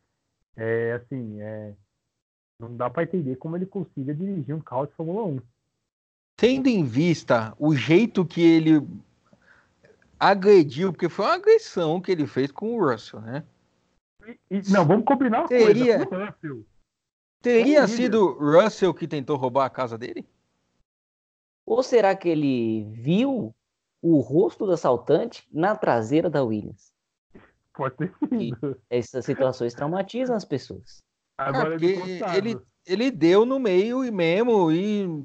[0.57, 1.75] é assim, é,
[2.59, 5.41] não dá para entender como ele consiga dirigir um carro de Fórmula 1.
[6.37, 8.87] Tendo em vista o jeito que ele
[10.19, 13.45] agrediu, porque foi uma agressão que ele fez com o Russell, né?
[14.27, 16.27] E, e, não, vamos combinar uma teria, coisa.
[16.27, 16.67] Russell.
[17.43, 20.27] Teria sido Russell que tentou roubar a casa dele?
[21.67, 23.55] Ou será que ele viu
[24.01, 26.94] o rosto do assaltante na traseira da Williams?
[27.75, 28.77] Pode ter sido.
[28.89, 31.03] essas situações traumatizam as pessoas.
[31.37, 32.57] Agora é ele,
[32.87, 35.25] ele deu no meio e mesmo e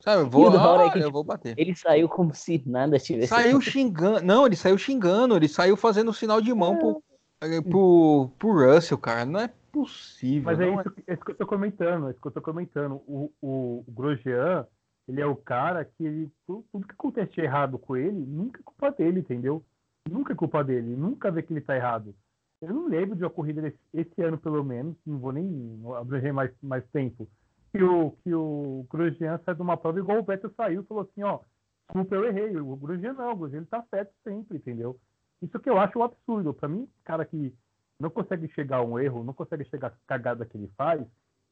[0.00, 1.54] sabe, vou, ah, é que, eu tipo, vou bater.
[1.58, 3.28] Ele saiu como se nada tivesse.
[3.28, 6.78] Saiu xingando, não, ele saiu xingando, ele saiu fazendo sinal de mão é.
[6.78, 7.02] pro,
[7.42, 10.44] eh, pro, pro Russell, cara, não é possível.
[10.44, 11.12] Mas é isso, é...
[11.12, 12.94] isso que eu tô comentando, é isso que eu tô comentando.
[13.06, 14.66] O, o, o Grosjean,
[15.06, 18.90] ele é o cara que ele, tudo que acontece errado com ele, nunca é culpa
[18.90, 19.62] dele, entendeu?
[20.10, 22.14] Nunca é culpa dele, nunca vê que ele tá errado.
[22.60, 26.32] Eu não lembro de uma corrida desse, esse ano, pelo menos, não vou nem abranger
[26.32, 27.28] mais, mais tempo,
[27.72, 31.02] que o, que o Grosjean saiu de uma prova igual o Vettel saiu e falou
[31.02, 31.40] assim, ó,
[31.86, 32.56] desculpa, eu errei.
[32.56, 34.98] O Grosjean não, o Grosjean tá certo sempre, entendeu?
[35.40, 36.54] Isso que eu acho um absurdo.
[36.54, 37.52] Para mim, cara que
[37.98, 41.04] não consegue chegar a um erro, não consegue chegar a cagada que ele faz,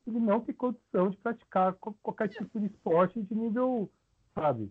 [0.07, 3.91] ele não tem condição de praticar qualquer tipo de esporte de nível,
[4.35, 4.71] sabe?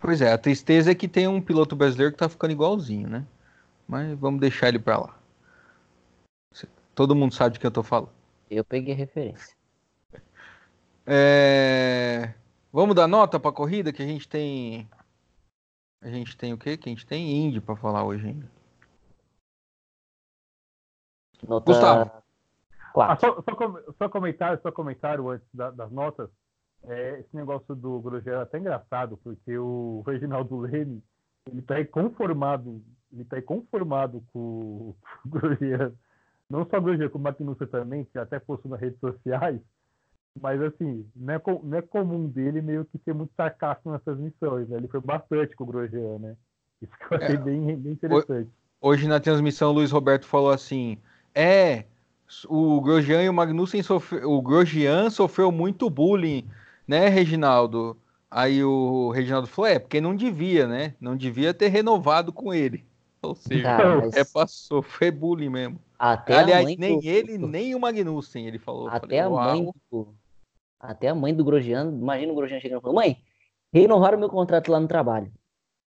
[0.00, 3.26] Pois é, a tristeza é que tem um piloto brasileiro que tá ficando igualzinho, né?
[3.86, 5.18] Mas vamos deixar ele para lá.
[6.94, 8.10] Todo mundo sabe de que eu tô falando.
[8.50, 9.56] Eu peguei referência.
[11.10, 12.34] É...
[12.70, 14.86] Vamos dar nota pra corrida que a gente tem.
[16.02, 16.76] A gente tem o quê?
[16.76, 18.50] Que a gente tem Indy pra falar hoje ainda.
[21.48, 21.72] Nota...
[21.72, 22.22] Gustavo.
[22.94, 26.28] Ah, só, só, só, comentário, só comentário antes da, das notas.
[26.88, 31.02] É, esse negócio do Grosjean é até engraçado, porque o Reginaldo Leme,
[31.46, 35.92] ele tá inconformado, ele tá inconformado com, com o Grosjean
[36.48, 39.60] não só do G, como o Magnussen também, que até postou nas redes sociais,
[40.40, 44.68] mas assim, não é, não é comum dele meio que ser muito sarcástico nessas missões,
[44.68, 44.78] né?
[44.78, 46.36] Ele foi bastante com o Grosjean, né?
[46.80, 48.48] Isso que eu achei é, bem, bem interessante.
[48.80, 50.96] Hoje na transmissão, o Luiz Roberto falou assim:
[51.34, 51.84] é,
[52.48, 54.30] o Grosjean e o Magnussen sofreu.
[54.30, 56.48] O Grosjean sofreu muito bullying,
[56.88, 57.96] né, Reginaldo?
[58.30, 60.94] Aí o Reginaldo falou: é, porque não devia, né?
[60.98, 62.84] Não devia ter renovado com ele.
[63.22, 64.14] Ou seja, ah, mas...
[64.14, 65.78] é passou, foi bullying mesmo.
[65.98, 67.06] Até Aliás, nem do...
[67.06, 68.88] ele, nem o Magnussen, ele falou.
[68.88, 70.14] Até falei, a mãe do...
[70.80, 73.18] Até a mãe do Grosjean, imagina o Grosjean chegando e falando, mãe,
[73.72, 75.32] renovaram meu contrato lá no trabalho.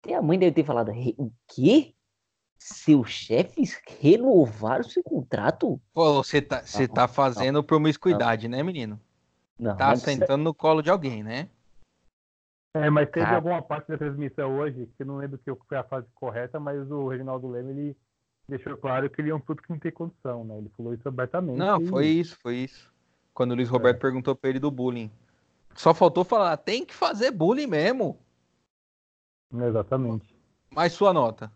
[0.03, 1.93] Até a mãe deve ter falado, o quê?
[2.59, 5.79] Seus chefes renovaram seu contrato?
[5.93, 8.99] Pô, você tá, você tá fazendo promiscuidade, né, menino?
[9.57, 11.49] Não, tá sentando no colo de alguém, né?
[12.75, 13.35] É, mas teve Cara.
[13.35, 16.89] alguma parte da transmissão hoje, que eu não lembro que foi a fase correta, mas
[16.89, 17.97] o Reginaldo Leme, ele
[18.49, 20.57] deixou claro que ele é um puto que não tem condição, né?
[20.57, 21.57] Ele falou isso abertamente.
[21.57, 21.87] Não, e...
[21.87, 22.91] foi isso, foi isso.
[23.33, 23.99] Quando o Luiz Roberto é.
[23.99, 25.11] perguntou pra ele do bullying.
[25.75, 28.17] Só faltou falar, tem que fazer bullying mesmo.
[29.53, 30.35] Exatamente.
[30.69, 31.51] Mas sua nota?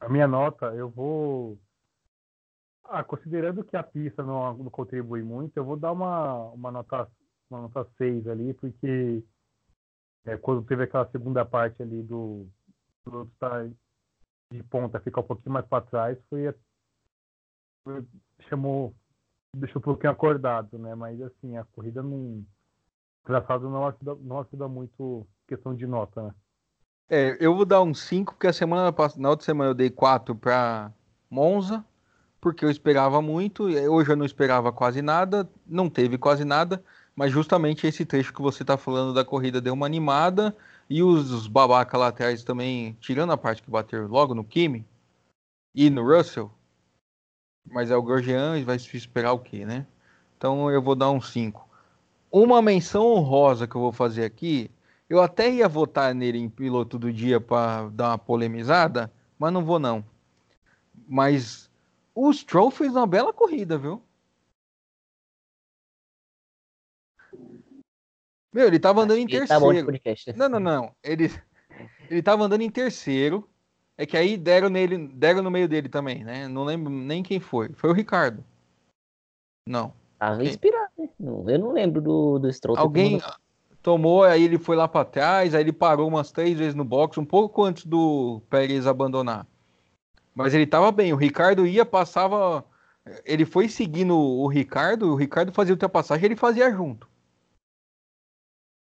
[0.00, 1.58] A minha nota, eu vou.
[2.84, 7.08] Ah, considerando que a pista não, não contribui muito, eu vou dar uma, uma nota
[7.50, 9.22] uma nota 6 ali, porque
[10.24, 12.46] é, quando teve aquela segunda parte ali do,
[13.04, 13.68] do estar
[14.50, 16.52] de ponta ficar um pouquinho mais para trás, foi,
[17.84, 18.06] foi,
[18.48, 18.94] chamou
[19.54, 20.94] deixou um pouquinho acordado, né?
[20.94, 22.44] Mas assim, a corrida não
[23.24, 26.34] traçado não ajuda, não ajuda muito questão de nota, né?
[27.08, 30.34] É, eu vou dar um 5, porque a semana na outra semana eu dei 4
[30.34, 30.90] para
[31.30, 31.84] Monza,
[32.44, 36.84] porque eu esperava muito, hoje eu não esperava quase nada, não teve quase nada,
[37.16, 40.54] mas justamente esse trecho que você está falando da corrida deu uma animada
[40.90, 44.84] e os, babaca lá atrás também, tirando a parte que bateram logo no Kimi
[45.74, 46.52] e no Russell,
[47.66, 49.86] Mas é o Grosjean, vai se esperar o quê, né?
[50.36, 51.66] Então eu vou dar um 5.
[52.30, 54.70] Uma menção honrosa que eu vou fazer aqui,
[55.08, 59.64] eu até ia votar nele em piloto do dia para dar uma polemizada, mas não
[59.64, 60.04] vou não.
[61.08, 61.70] Mas
[62.14, 64.02] o Stroll fez uma bela corrida, viu?
[68.52, 69.86] Meu, ele tava andando em Ele tá terceiro.
[69.86, 70.32] podcast.
[70.34, 70.94] Não, não, não.
[71.02, 71.28] Ele,
[72.08, 73.48] ele tava andando em terceiro.
[73.96, 76.48] É que aí deram nele, deram no meio dele também, né?
[76.48, 77.70] Não lembro nem quem foi.
[77.74, 78.44] Foi o Ricardo.
[79.68, 79.92] Não.
[80.18, 80.48] Tava Quem?
[80.48, 81.08] inspirado, né?
[81.20, 82.78] Eu não lembro do, do Stroll.
[82.78, 83.20] Alguém
[83.82, 87.18] tomou, aí ele foi lá pra trás, aí ele parou umas três vezes no box,
[87.18, 89.46] um pouco antes do Pérez abandonar.
[90.34, 91.12] Mas ele tava bem.
[91.12, 92.64] O Ricardo ia, passava.
[93.24, 97.08] Ele foi seguindo o Ricardo, o Ricardo fazia ultrapassagem, ele fazia junto.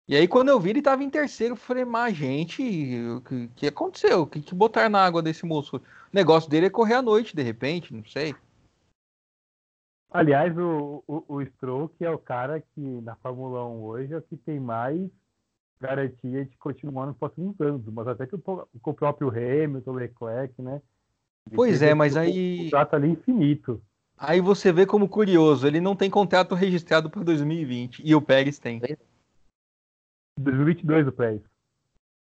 [0.09, 1.53] E aí, quando eu vi, ele tava em terceiro.
[1.53, 2.63] Eu falei, mas, gente,
[3.17, 4.23] o que, que aconteceu?
[4.23, 4.55] O que, que
[4.89, 5.77] na água desse moço?
[5.77, 5.83] O
[6.13, 8.35] negócio dele é correr à noite, de repente, não sei.
[10.11, 11.43] Aliás, o, o, o
[12.01, 14.99] é o cara que na Fórmula 1 hoje é o que tem mais
[15.79, 17.85] garantia de continuar nos próximos anos.
[17.93, 20.81] Mas até que o, o próprio Hamilton, o Leclerc, né?
[21.55, 23.83] Pois é, mas um aí- contrato ali infinito.
[24.17, 28.59] Aí você vê como curioso, ele não tem contrato registrado para 2020 e o Pérez
[28.59, 28.81] tem.
[30.39, 31.43] 2022 o Pérez.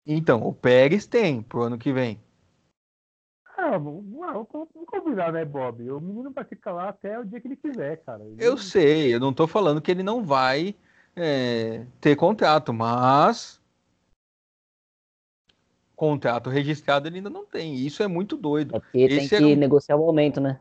[0.07, 2.21] Então, o Pérez tem pro ano que vem.
[3.57, 4.05] Ah, vamos
[4.87, 5.89] combinar, né, Bob?
[5.91, 8.25] O menino vai ficar lá até o dia que ele quiser, cara.
[8.25, 10.75] Ele- Eu sei, eu não tô falando que ele não vai
[11.15, 13.61] é, ter contrato, mas
[16.03, 17.77] contrato registrado ele ainda não tem.
[17.77, 20.59] Isso é muito doido É porque tem Esse que era um- negociar o aumento, né?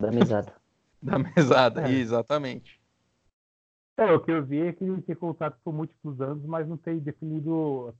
[0.00, 0.54] Da mesada.
[1.02, 1.86] da mesada.
[1.86, 1.92] É.
[1.92, 2.80] Exatamente.
[3.98, 6.78] É, o que eu vi é que ele tem contrato por múltiplos anos, mas não
[6.78, 7.94] tem definido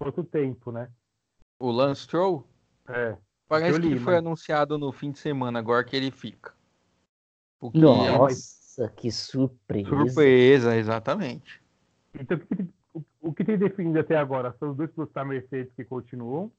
[0.00, 0.90] quanto tempo, né?
[1.60, 2.44] O Lance Stroll
[2.88, 3.16] É.
[3.48, 6.10] parece eu que li, ele foi mas- anunciado no fim de semana agora que ele
[6.10, 6.52] fica.
[7.60, 9.88] Que é uma Nossa, que surpresa.
[9.88, 11.62] surpresa, exatamente.
[12.18, 12.40] Então,
[13.20, 16.50] o que, tem- definido até agora são os dois pilotos da Mercedes que continuam,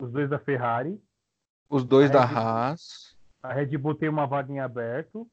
[0.00, 1.00] os dois da Ferrari,
[1.70, 5.26] Os dois A da Red Haas, a Red Bull tem uma vaga em aberto,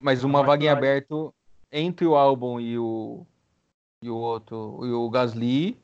[0.00, 1.34] mas uma vaga em aberto
[1.70, 3.26] entre o Albon e o
[4.02, 5.78] e o outro, e o Gasly.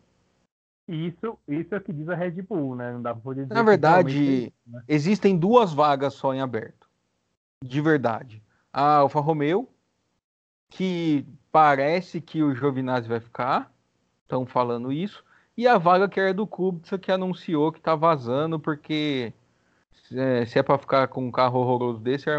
[0.89, 2.93] isso, isso é o que diz a Red Bull, né?
[2.93, 4.83] Não dá pra poder dizer Na verdade, né?
[4.89, 6.89] existem duas vagas só em aberto.
[7.65, 8.43] De verdade.
[8.73, 9.69] A Alfa Romeo,
[10.71, 13.73] que parece que o Giovinazzi vai ficar.
[14.29, 15.25] Estão falando isso.
[15.57, 19.33] E a vaga que era do Kubica, que anunciou que tá vazando, porque
[20.13, 22.37] é, se é para ficar com um carro horroroso desse, é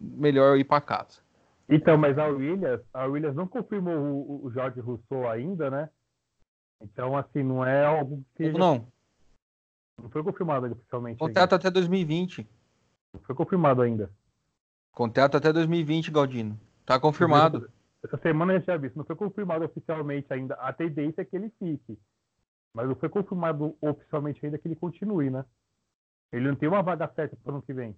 [0.00, 1.20] melhor eu ir para casa.
[1.68, 5.88] Então, mas a Williams, a Williams não confirmou o, o Jorge Rousseau ainda, né?
[6.82, 8.88] Então, assim, não é algo que não?
[10.02, 11.18] não foi confirmado ainda oficialmente.
[11.18, 12.40] Contrato até 2020.
[12.40, 12.50] ainda.
[13.14, 14.10] Não foi confirmado ainda.
[14.90, 16.58] Contrato até 2020, Galdino.
[16.84, 17.70] Tá confirmado.
[18.04, 20.54] Essa semana vi, isso não foi confirmado oficialmente ainda.
[20.54, 21.98] A tendência é que ele fique.
[22.72, 25.44] Mas não foi confirmado oficialmente ainda que ele continue, né?
[26.32, 27.96] Ele não tem uma vaga certa para o ano que vem.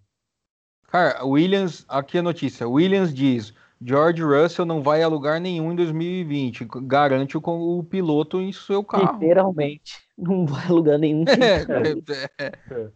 [0.88, 2.68] Cara, Williams, aqui a notícia.
[2.68, 6.66] Williams diz: George Russell não vai a lugar nenhum em 2020.
[6.82, 7.42] Garante o,
[7.78, 9.18] o piloto em seu carro.
[9.20, 9.98] Literalmente.
[10.16, 11.24] Não vai a lugar nenhum.
[11.28, 12.52] É, é.
[12.70, 12.90] É.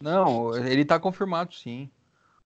[0.00, 1.90] Não, ele tá confirmado sim.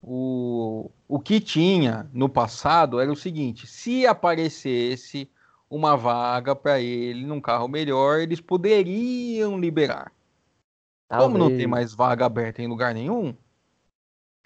[0.02, 5.30] O, o que tinha no passado era o seguinte: se aparecesse
[5.70, 10.12] uma vaga para ele num carro melhor, eles poderiam liberar.
[11.08, 11.58] Como não Talvez.
[11.58, 13.36] tem mais vaga aberta em lugar nenhum,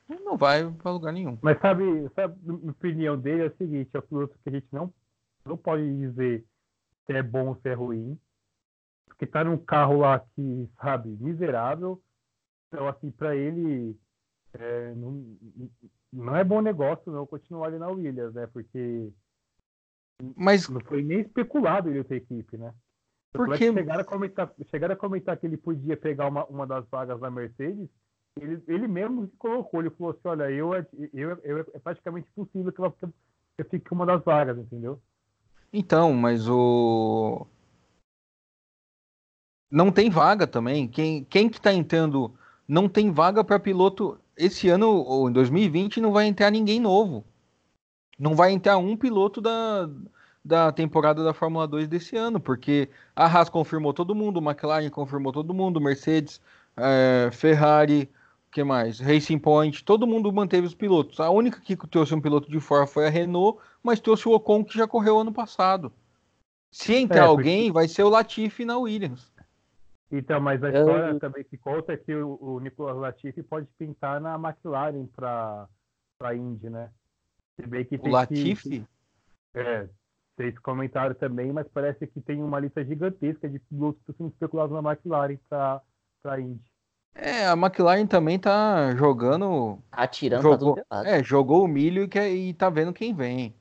[0.09, 1.39] não vai para lugar nenhum.
[1.43, 4.53] Mas sabe, sabe, a minha opinião dele é o seguinte, é o piloto que a
[4.53, 4.93] gente não,
[5.45, 6.45] não pode dizer
[7.07, 8.19] se é bom ou se é ruim.
[9.07, 12.01] Porque tá num carro lá que, sabe, miserável.
[12.69, 13.97] Então, assim, para ele
[14.59, 15.37] é, não,
[16.13, 18.47] não é bom negócio não continuar ali na Williams, né?
[18.47, 19.11] Porque
[20.35, 22.73] Mas não foi nem especulado ele ter equipe, né?
[23.35, 26.67] É Porque- que chegaram a comentar, chegaram a comentar que ele podia pegar uma, uma
[26.67, 27.89] das vagas da Mercedes.
[28.41, 32.29] Ele, ele mesmo se colocou, ele falou assim, olha, eu, é- eu, eu é praticamente
[32.31, 32.95] impossível que eu,
[33.59, 35.01] eu fique uma das vagas, entendeu?
[35.73, 37.47] Então, mas o.
[39.71, 40.87] Não tem vaga também.
[40.89, 42.33] Quem, quem que tá entrando.
[42.69, 44.19] Não tem vaga para piloto.
[44.37, 47.25] Esse ano, ou em 2020, não vai entrar ninguém novo.
[48.19, 49.89] Não vai entrar um piloto da,
[50.45, 55.33] da temporada da Fórmula 2 desse ano, porque a Haas confirmou todo mundo, McLaren confirmou
[55.33, 56.41] todo mundo, Mercedes,
[56.77, 58.09] eh, Ferrari,
[58.51, 59.01] que mais?
[59.01, 61.21] Racing Point, todo mundo manteve os pilotos.
[61.21, 64.65] A única que trouxe um piloto de fora foi a Renault, mas trouxe o Ocon
[64.65, 65.93] que já correu ano passado.
[66.71, 69.31] Se entrar É, porque- alguém, vai ser o Latifi na Williams.
[70.11, 71.19] Então, mas a história eu...
[71.19, 75.69] também que conta é que o, o Nicolas Latifi pode pintar na McLaren para
[76.21, 76.91] a Indy, né?
[77.57, 78.87] Se bem que o Latifi?
[79.53, 79.89] Que, é,
[80.39, 84.73] esse comentário também, mas parece que tem uma lista gigantesca de pilotos que estão especulados
[84.73, 85.83] na McLaren para
[86.25, 86.71] a Indy.
[87.15, 89.79] É, a McLaren também tá jogando.
[89.91, 93.55] Atirando jogou, pra tudo É, jogou o milho e, quer, e tá vendo quem vem.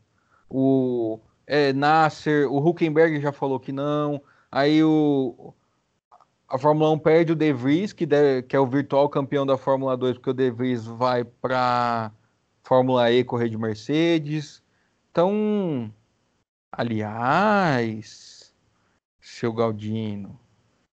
[0.49, 4.21] O é, Nasser, o Huckenberg já falou que não.
[4.51, 5.53] Aí o.
[6.47, 8.07] A Fórmula 1 perde o De Vries, que,
[8.47, 12.11] que é o virtual campeão da Fórmula 2, porque o De Vries vai para
[12.63, 14.61] Fórmula E correr de Mercedes.
[15.11, 15.91] Então,
[16.71, 18.53] aliás,
[19.19, 20.39] seu Galdino,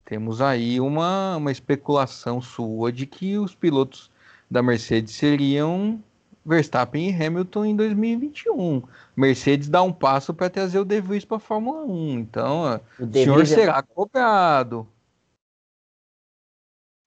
[0.05, 4.11] temos aí uma, uma especulação sua de que os pilotos
[4.51, 6.03] da Mercedes seriam
[6.45, 8.83] Verstappen e Hamilton em 2021.
[9.17, 12.19] Mercedes dá um passo para trazer o De Vries para a Fórmula 1.
[12.19, 13.83] Então, o, o senhor será é...
[13.83, 14.87] cobrado.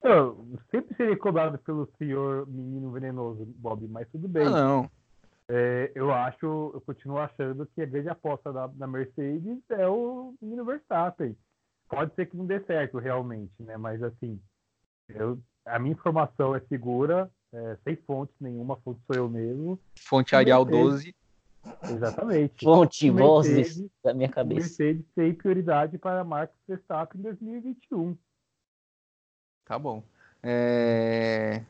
[0.03, 4.47] Eu sempre serei cobrado pelo senhor menino venenoso, Bob, mas tudo bem.
[4.47, 4.91] Ah, não.
[5.47, 10.33] É, eu acho, eu continuo achando que a grande aposta da, da Mercedes é o
[10.41, 11.35] menino Verstappen
[11.91, 13.75] pode ser que não dê certo realmente, né?
[13.75, 14.39] Mas assim,
[15.09, 19.77] eu, a minha informação é segura, é, sem fontes nenhuma, fonte sou eu mesmo.
[19.99, 21.13] Fonte Arial 12.
[21.83, 22.63] Exatamente.
[22.63, 24.61] Fonte vozes da minha cabeça.
[24.61, 28.17] Mercedes tem prioridade para Marcos Verstappen em 2021.
[29.65, 30.03] Tá bom.
[30.43, 31.63] É...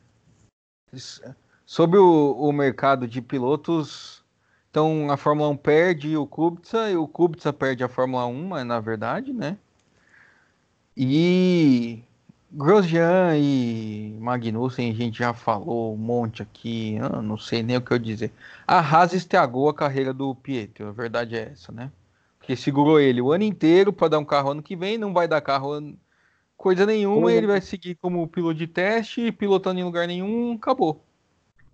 [1.64, 4.22] Sobre o, o mercado de pilotos,
[4.70, 8.66] então a Fórmula 1 perde o Kubica e o Kubica perde a Fórmula 1, mas
[8.66, 9.56] na verdade, né?
[10.96, 12.02] E
[12.50, 17.92] Grosjean e Magnussen, a gente já falou um monte aqui, não sei nem o que
[17.92, 18.30] eu dizer.
[18.66, 21.90] A Haas estragou a carreira do Pietro, a verdade é essa, né?
[22.38, 25.26] Porque segurou ele o ano inteiro para dar um carro ano que vem, não vai
[25.26, 25.72] dar carro
[26.62, 31.04] coisa nenhuma, ele vai seguir como piloto de teste, pilotando em lugar nenhum, acabou.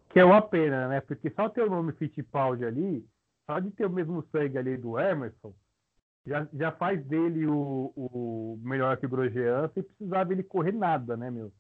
[0.09, 1.03] Que é uma pena, né?
[1.03, 3.07] Porque só ter o nome Fittipaldi ali,
[3.47, 5.53] só de ter o mesmo sangue ali do Emerson,
[6.27, 11.19] já, já faz dele o, o melhor que o Grosjean sem precisar dele correr nada,
[11.19, 11.53] né, meu?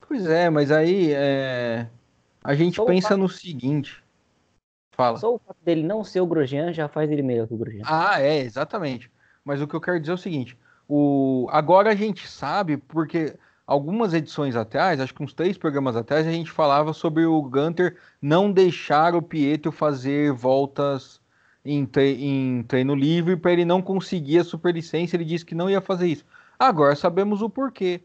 [0.00, 1.86] Pois é, mas aí é...
[2.42, 3.18] a gente Só pensa fato...
[3.18, 4.02] no seguinte.
[4.92, 5.18] Fala.
[5.18, 7.82] Só o fato dele não ser o Grosjean já faz ele melhor que o Grosjean.
[7.84, 9.12] Ah, é, exatamente.
[9.44, 11.46] Mas o que eu quero dizer é o seguinte: o...
[11.50, 13.36] agora a gente sabe, porque
[13.66, 17.98] algumas edições atrás, acho que uns três programas atrás, a gente falava sobre o Gunter
[18.20, 21.20] não deixar o Pietro fazer voltas
[21.62, 25.14] em, tre em treino livre para ele não conseguir a superlicença.
[25.14, 26.24] Ele disse que não ia fazer isso.
[26.58, 28.00] Agora sabemos o porquê.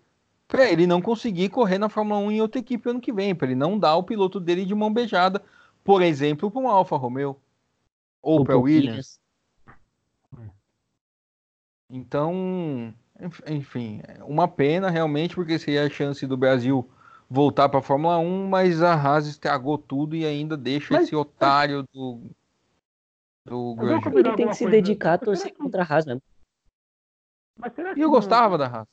[0.47, 3.47] Para ele não conseguir correr na Fórmula 1 em outra equipe ano que vem, para
[3.47, 5.41] ele não dar o piloto dele de mão beijada,
[5.83, 7.37] por exemplo, para um Alfa Romeo
[8.21, 9.19] ou para Williams.
[11.95, 12.91] Então,
[13.45, 16.89] enfim, uma pena realmente, porque seria a chance do Brasil
[17.29, 21.15] voltar para a Fórmula 1, mas a Haas estragou tudo e ainda deixa mas, esse
[21.15, 22.19] otário do
[23.45, 23.75] do
[24.11, 26.23] Ele tem que se dedicar a torcer contra a Haas mesmo.
[27.95, 28.87] e eu gostava da Haas.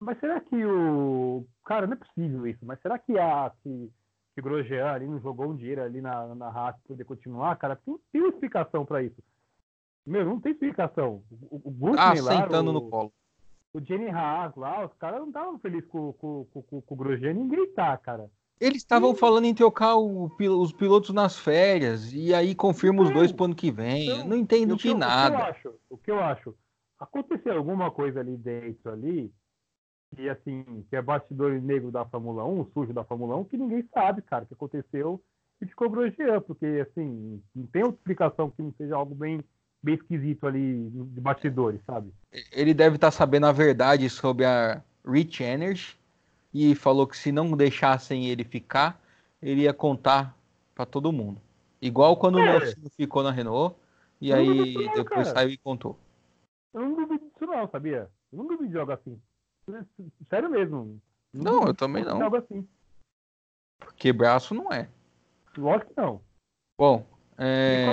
[0.00, 1.46] Mas será que o.
[1.66, 3.52] Cara, não é possível isso, mas será que a.
[3.62, 3.92] Que,
[4.34, 7.56] que o Grosjean ali não jogou um dinheiro ali na, na Haas pra poder continuar?
[7.56, 9.22] Cara, tem, tem uma explicação pra isso.
[10.08, 11.22] Meu, não tem explicação.
[11.50, 13.12] O, o ah, sentando o, no colo.
[13.72, 16.96] O Jenny Haas lá, os caras não estavam felizes com, com, com, com, com o
[16.96, 18.30] Grosjean, ninguém tá, cara.
[18.58, 23.30] Eles estavam falando em trocar o, os pilotos nas férias e aí confirma os dois
[23.30, 24.08] para ano que vem.
[24.08, 25.36] Então, não entendo de nada.
[25.36, 26.54] O que, eu acho, o que eu acho?
[26.98, 29.32] Aconteceu alguma coisa ali dentro ali
[30.16, 33.86] que assim, que é bastidor negro da Fórmula 1, sujo da Fórmula 1, que ninguém
[33.92, 35.22] sabe, cara, o que aconteceu
[35.60, 39.44] e ficou Grosjean, porque assim, não tem outra explicação que não seja algo bem,
[39.82, 42.12] bem esquisito ali de bastidores, sabe?
[42.52, 45.98] Ele deve estar tá sabendo a verdade sobre a Rich Energy
[46.52, 49.00] e falou que se não deixassem ele ficar,
[49.40, 50.36] ele ia contar
[50.74, 51.40] para todo mundo.
[51.80, 52.42] Igual quando é.
[52.42, 53.76] o Nelson ficou na Renault
[54.20, 55.24] e aí não, depois cara.
[55.24, 55.96] saiu e contou.
[56.74, 58.10] Eu não duvido disso não, sabia?
[58.32, 59.20] Eu não duvido de jogar assim.
[60.28, 61.00] Sério mesmo.
[61.32, 62.18] Não, não eu também não.
[62.18, 62.66] Joga assim.
[63.78, 64.88] Porque braço não é.
[65.56, 66.20] Lógico que não.
[66.76, 67.06] Bom,
[67.36, 67.86] é...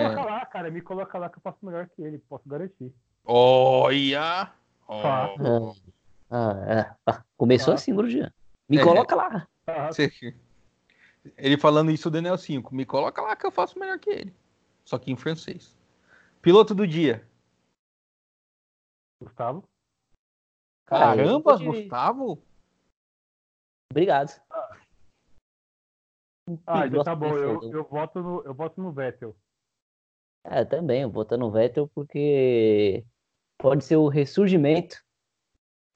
[0.55, 0.71] Cara.
[0.71, 2.17] Me coloca lá que eu faço melhor que ele.
[2.17, 2.93] Posso garantir.
[3.25, 4.53] Olha!
[4.87, 5.75] Oh.
[6.29, 6.95] Ah, é.
[7.05, 7.75] Ah, começou ah.
[7.75, 8.31] assim, Grosjean.
[8.69, 8.83] Me é.
[8.83, 9.47] coloca lá.
[11.37, 12.73] Ele falando isso do Daniel 5.
[12.73, 14.33] Me coloca lá que eu faço melhor que ele.
[14.85, 15.75] Só que em francês.
[16.41, 17.27] Piloto do dia.
[19.21, 19.67] Gustavo.
[20.85, 22.41] Caramba, Gustavo?
[23.91, 24.41] Obrigado.
[26.65, 27.35] Ah, então tá bom.
[27.35, 29.35] Eu, eu, voto no, eu voto no Vettel.
[30.45, 31.01] É, também.
[31.01, 33.03] Eu voto no Vettel porque
[33.57, 35.03] pode ser o ressurgimento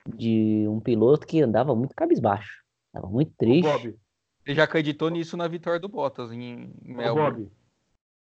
[0.06, 2.64] de um piloto que andava muito cabisbaixo.
[2.92, 3.66] Tava muito triste.
[3.66, 3.98] Ô, Bob,
[4.46, 7.44] Ele já acreditou nisso na vitória do Bottas em ô, Melbourne.
[7.44, 7.52] Bob,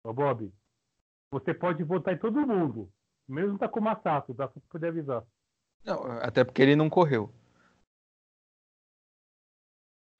[0.04, 0.52] ô, Bob,
[1.30, 2.90] você pode votar em todo mundo,
[3.26, 5.24] mesmo tá com o Massato, dá pra poder avisar.
[5.84, 7.32] Não, até porque ele não correu.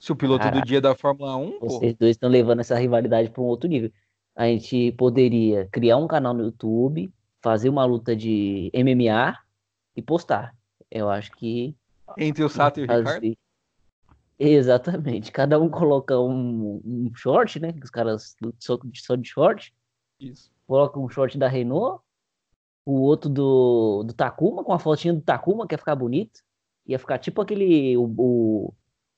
[0.00, 0.66] Se o piloto do Caraca.
[0.66, 3.90] dia da Fórmula 1, pô, Vocês dois estão levando essa rivalidade para um outro nível.
[4.38, 7.12] A gente poderia criar um canal no YouTube,
[7.42, 9.36] fazer uma luta de MMA
[9.96, 10.54] e postar.
[10.88, 11.74] Eu acho que
[12.16, 13.36] entre o Sato e o Ricardo,
[14.38, 15.32] Exatamente.
[15.32, 17.72] Cada um coloca um, um short, né?
[17.72, 19.74] que Os caras só, só de short.
[20.20, 20.52] isso.
[20.68, 22.00] Coloca um short da Renault,
[22.86, 26.42] o outro do, do Takuma, com a fotinha do Takuma, que ia ficar bonito.
[26.86, 27.96] Ia ficar tipo aquele.
[27.96, 28.74] O, o,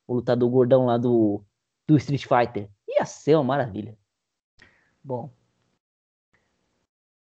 [0.07, 1.45] o lutador gordão lá do,
[1.87, 2.71] do Street Fighter.
[2.89, 4.00] Ia ser uma maravilha.
[5.03, 5.31] Bom.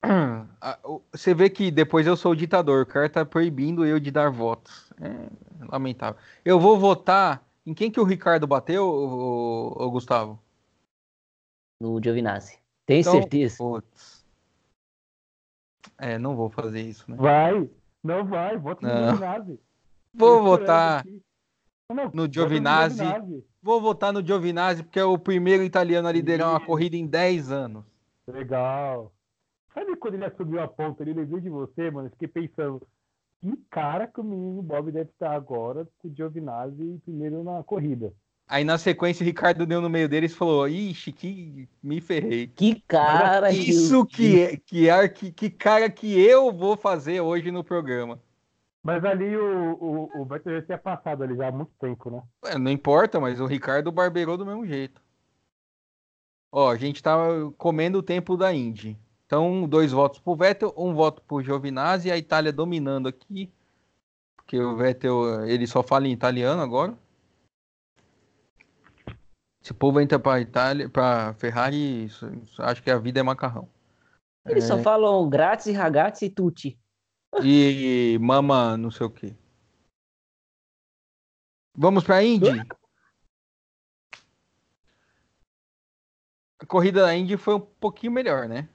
[0.02, 3.98] Ah, o- Você vê que depois eu sou o ditador, o cara tá proibindo eu
[3.98, 4.92] de dar votos.
[5.00, 6.20] É lamentável.
[6.44, 10.40] Eu vou votar em quem que o Ricardo bateu, ô, ô, ô, Gustavo?
[11.80, 12.58] No Giovinazzi.
[12.86, 13.56] Tem Então, certeza?
[13.58, 14.24] Putz.
[15.98, 17.16] É, não vou fazer isso, né?
[17.18, 17.68] Vai,
[18.02, 19.60] não vai, vota no Giovinazzi.
[20.14, 21.04] Vou votar
[22.12, 23.44] no Giovinazzi.
[23.66, 27.50] Vou votar no Giovinazzi, porque é o primeiro italiano a liderar uma corrida em 10
[27.50, 27.84] anos.
[28.24, 29.12] Legal.
[29.74, 32.06] Sabe quando ele subiu a ponta ali, lembrei de você, mano?
[32.06, 32.80] Eu Fiquei pensando,
[33.40, 38.12] que cara que o menino Bob deve estar agora com o Giovinazzi primeiro na corrida.
[38.46, 42.46] Aí na sequência o Ricardo deu no meio deles e falou: Ixi, que me ferrei.
[42.46, 47.20] Que cara que Isso que é, que é que, que cara que eu vou fazer
[47.20, 48.20] hoje no programa.
[48.86, 52.22] Mas ali o, o, o Beto já tinha passado ali já há muito tempo, né?
[52.44, 55.02] Ué, não importa, mas o Ricardo barbeirou do mesmo jeito.
[56.52, 57.16] Ó, a gente tá
[57.58, 58.96] comendo o tempo da Indy.
[59.26, 63.52] Então, dois votos pro Vettel, um voto pro Giovinazzi, a Itália dominando aqui.
[64.36, 66.96] Porque o Vettel, ele só fala em italiano agora.
[69.60, 72.08] Esse povo entra pra Itália, pra Ferrari,
[72.60, 73.68] acho que a vida é macarrão.
[74.46, 76.78] Eles só falam grátis, ragazzi e tutti.
[77.44, 79.36] E mama, não sei o que.
[81.76, 82.48] Vamos pra Indy?
[86.58, 88.68] A corrida da Indy foi um pouquinho melhor, né?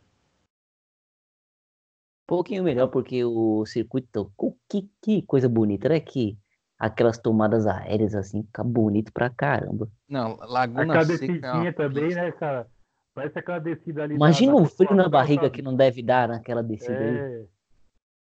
[2.24, 4.32] Um pouquinho melhor, porque o circuito.
[4.38, 6.00] co- Que, que coisa bonita, né?
[6.00, 6.38] Que
[6.78, 9.90] aquelas tomadas aéreas assim, fica bonito pra caramba.
[10.08, 11.24] Não, Laguna Aquela Seca.
[11.24, 12.22] é descidinha também, pista.
[12.22, 12.72] né, cara?
[13.14, 14.16] Parece aquela descida ali.
[14.16, 17.48] Imagina da o frio na barriga que não deve dar naquela descida aí.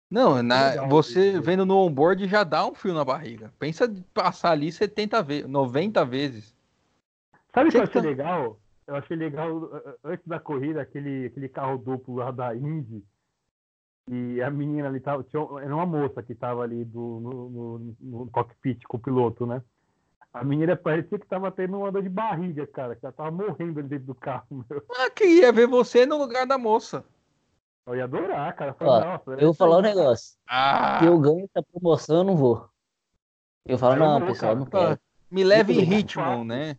[0.09, 1.41] Não, na- legal você isso.
[1.41, 3.53] vendo no onboard já dá um frio na barriga.
[3.59, 6.55] Pensa de passar ali 70 vezes, 90 vezes.
[7.53, 8.59] Sabe o que eu achei tá- legal?
[8.85, 13.03] Eu achei legal uh, uh, antes da corrida aquele, aquele carro duplo lá da Indy.
[14.09, 15.23] E a menina ali tava.
[15.23, 19.45] Tinha, era uma moça que tava ali do, no, no, no cockpit com o piloto,
[19.45, 19.61] né?
[20.33, 23.79] A menina parecia que tava tendo uma dor de barriga, cara, que ela tava morrendo
[23.79, 24.83] ali dentro do carro, meu.
[24.97, 27.03] Ah, queria ver você no lugar da moça.
[27.87, 28.71] Eu ia adorar, cara.
[28.71, 30.35] Ó, Falei, "Nossa, Eu vou falar um negócio.
[30.47, 32.67] Ah, Se eu ganho essa promoção, eu não vou.
[33.65, 34.59] Eu falo, Eu não, vou, pessoal, cara.
[34.59, 34.99] não quero.
[35.31, 36.77] me leva em ritmo, né?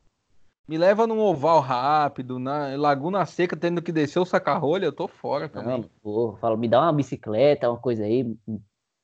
[0.69, 5.09] Me leva num oval rápido, na Laguna Seca, tendo que descer o saca-rolha, eu tô
[5.09, 5.91] fora Não, também.
[6.05, 6.31] não.
[6.31, 8.37] Eu Falo, me dá uma bicicleta, uma coisa aí.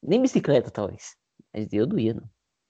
[0.02, 1.16] Nem bicicleta, talvez.
[1.54, 2.24] Mas eu não ia, não.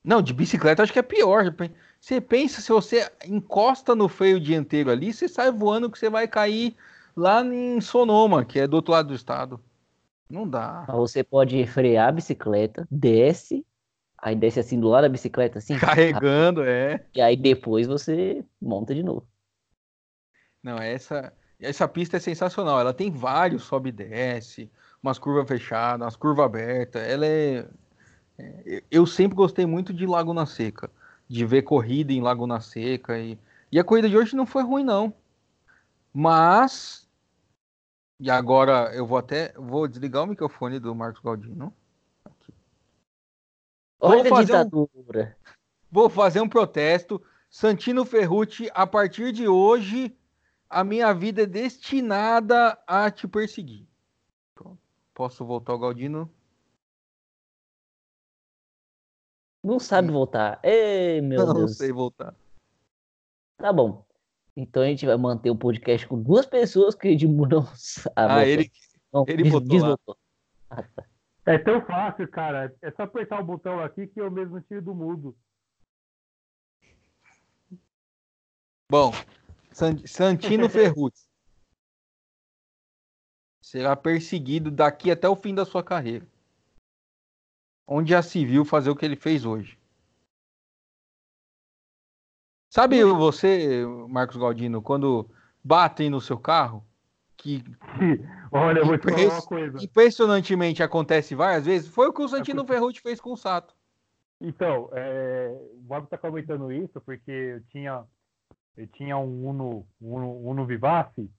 [0.05, 1.53] Não, de bicicleta acho que é pior.
[1.99, 6.28] Você pensa, se você encosta no freio dianteiro ali, você sai voando que você vai
[6.28, 6.76] cair
[7.16, 9.60] lá em Sonoma, que é do outro lado do estado.
[10.28, 10.84] Não dá.
[10.88, 13.64] Você pode frear a bicicleta, desce,
[14.18, 17.04] aí desce assim do lado da bicicleta, assim, Carregando, é.
[17.14, 19.26] e aí depois você monta de novo.
[20.62, 22.80] Não, essa, essa pista é sensacional.
[22.80, 24.70] Ela tem vários sobe e desce,
[25.02, 27.06] umas curvas fechadas, umas curvas abertas.
[27.06, 27.66] Ela é,
[28.38, 30.90] é, Eu sempre gostei muito de Laguna Seca,
[31.28, 33.18] de ver corrida em Laguna Seca.
[33.18, 33.38] E,
[33.70, 35.12] e a corrida de hoje não foi ruim, não.
[36.12, 37.03] Mas.
[38.20, 39.52] E agora eu vou até.
[39.54, 41.74] Vou desligar o microfone do Marcos Galdino.
[43.98, 45.36] Vou Olha a fazer um- ditadura.
[45.90, 47.22] Vou fazer um protesto.
[47.50, 50.16] Santino Ferrucci, a partir de hoje,
[50.68, 53.86] a minha vida é destinada a te perseguir.
[55.14, 56.28] Posso voltar ao Galdino?
[59.62, 60.58] Não sabe voltar.
[60.62, 61.76] Ei, meu não Deus.
[61.76, 62.34] sei voltar.
[63.56, 64.04] Tá bom.
[64.57, 68.12] Então a gente vai manter o podcast com duas pessoas que Edmundo não sabe.
[68.16, 68.70] Ah, ele,
[69.12, 70.18] não, ele des- botou desbotou.
[70.70, 71.05] Ah, tá.
[71.46, 72.74] É tão fácil, cara.
[72.80, 75.36] É só apertar o botão aqui que eu mesmo tiro do mudo.
[78.90, 79.12] Bom,
[79.72, 81.24] San- Santino Ferrucci
[83.62, 86.26] será perseguido daqui até o fim da sua carreira.
[87.88, 89.76] onde já se viu fazer o que ele fez hoje.
[92.75, 95.31] Sabe você, Marcos Galdino, quando
[95.62, 96.85] batem no seu carro,
[97.37, 97.62] que
[98.51, 99.79] Olha, eu vou te falar uma coisa.
[99.81, 101.87] Impressionantemente acontece várias vezes.
[101.89, 103.77] Foi o que o Santino Ferrucci fez com o Sato.
[104.41, 108.03] Então, é, o Bob está comentando isso porque eu tinha,
[108.77, 111.31] eu tinha um Uno, Uno, Uno Vivace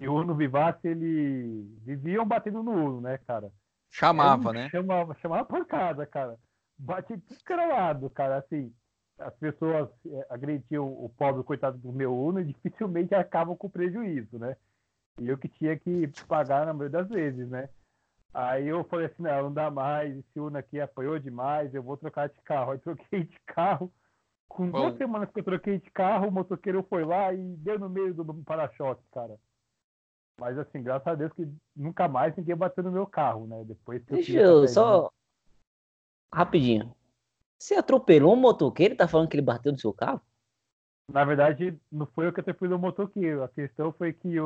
[0.00, 3.52] e o Uno Vivace ele viviam batendo no Uno, né, cara?
[3.88, 4.68] Chamava, né?
[4.70, 6.36] Chamava, chamava pancada, cara.
[6.76, 7.14] Bate
[7.48, 8.38] lado, cara.
[8.38, 8.72] Assim,
[9.18, 14.38] as pessoas é, agrediam o pobre coitado do meu Uno e dificilmente acabam com prejuízo,
[14.38, 14.56] né?
[15.20, 17.68] E eu que tinha que pagar na maioria das vezes, né?
[18.32, 21.96] Aí eu falei assim, não, não dá mais, esse Uno aqui apoiou demais, eu vou
[21.96, 22.72] trocar de carro.
[22.72, 23.92] Aí troquei de carro.
[24.48, 24.80] Com Bom.
[24.80, 28.14] duas semanas que eu troquei de carro, o motoqueiro foi lá e deu no meio
[28.14, 29.38] do para-choque, cara.
[30.40, 31.46] Mas assim, graças a Deus que
[31.76, 33.64] nunca mais ninguém bateu no meu carro, né?
[33.64, 35.12] Depois que Deixa eu, eu só.
[36.32, 36.94] Rapidinho.
[37.58, 40.22] Você atropelou um motoqueiro tá falando que ele bateu no seu carro?
[41.10, 43.42] Na verdade, não foi eu que atropelei o motoqueiro.
[43.42, 44.36] A questão foi que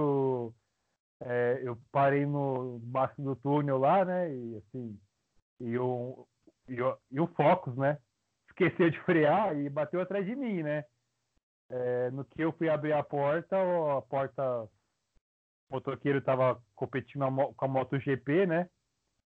[1.21, 4.35] é, eu parei no baixo do túnel lá, né?
[4.35, 4.99] E assim,
[5.61, 6.27] e o,
[6.69, 7.99] e o, e o Focus, né?
[8.49, 10.85] Esqueceu de frear e bateu atrás de mim, né?
[11.69, 14.71] É, no que eu fui abrir a porta, a porta, o
[15.71, 17.25] motoqueiro estava competindo
[17.57, 18.69] com a MotoGP, né?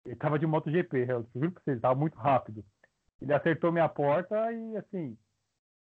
[0.06, 2.64] Ele estava de MotoGP, eu juro pra vocês, estava muito rápido.
[3.22, 5.18] Ele acertou minha porta e assim.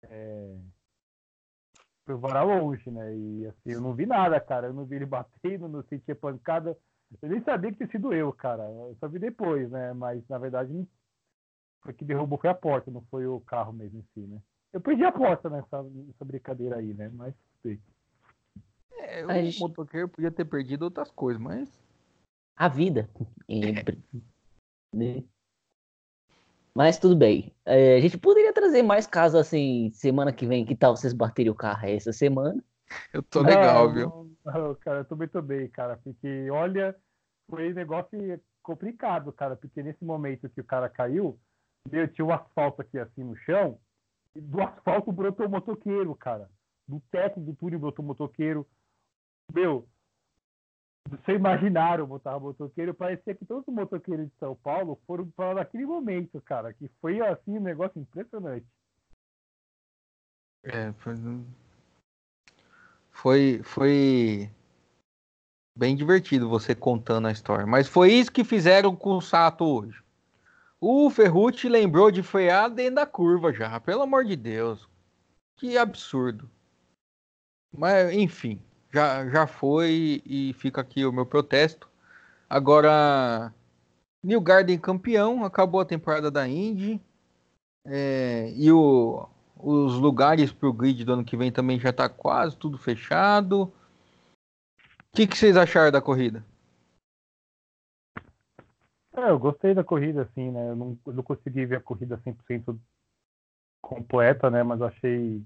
[0.03, 0.57] É,
[2.05, 3.15] foi varar longe, né?
[3.15, 4.67] E assim, eu não vi nada, cara.
[4.67, 6.77] Eu não vi ele batendo, não senti pancada.
[7.21, 8.63] Eu nem sabia que tinha sido eu, cara.
[8.63, 9.93] Eu só vi depois, né?
[9.93, 10.87] Mas na verdade
[11.81, 14.39] foi que derrubou foi a porta, não foi o carro mesmo em si, né?
[14.71, 17.09] Eu perdi a porta nessa, nessa brincadeira aí, né?
[17.13, 17.79] Mas sei.
[18.99, 19.59] É, o gente...
[19.59, 21.69] motoqueiro podia ter perdido outras coisas, mas.
[22.55, 23.09] A vida.
[23.49, 23.83] É.
[26.75, 27.53] Mas tudo bem.
[27.65, 30.65] É, a gente poderia trazer mais casos assim, semana que vem.
[30.65, 32.63] Que tal vocês baterem o carro essa semana?
[33.13, 34.37] Eu tô legal, não, viu?
[34.45, 35.97] Não, cara, eu tô muito bem, cara.
[35.97, 36.95] Porque, olha,
[37.49, 39.55] foi um negócio complicado, cara.
[39.55, 41.37] Porque nesse momento que o cara caiu,
[41.91, 43.77] eu tinha um asfalto aqui assim no chão.
[44.35, 46.49] E do asfalto brotou o motoqueiro, cara.
[46.87, 48.65] Do teto do túnel brotou o motoqueiro.
[49.53, 49.87] Meu,
[51.09, 55.85] você imaginaram botar motoqueiro, parecia que todos os motoqueiros de São Paulo foram para naquele
[55.85, 58.65] momento, cara, que foi assim um negócio impressionante.
[60.63, 61.15] É, foi,
[63.11, 64.49] foi, foi
[65.75, 67.65] bem divertido você contando a história.
[67.65, 70.01] Mas foi isso que fizeram com o Sato hoje.
[70.79, 74.87] O Ferrucci lembrou de frear dentro da curva já, pelo amor de Deus.
[75.57, 76.49] Que absurdo.
[77.71, 78.61] Mas, enfim
[78.93, 81.89] já, já foi e fica aqui o meu protesto.
[82.49, 83.53] Agora,
[84.23, 87.01] New Garden campeão, acabou a temporada da Indy.
[87.85, 89.27] É, e o,
[89.57, 93.63] os lugares para o grid do ano que vem também já está quase tudo fechado.
[93.63, 93.71] O
[95.13, 96.45] que, que vocês acharam da corrida?
[99.13, 100.69] É, eu gostei da corrida, assim, né?
[100.69, 102.79] Eu não, eu não consegui ver a corrida 100%
[103.81, 104.63] completa, né?
[104.63, 105.43] Mas achei.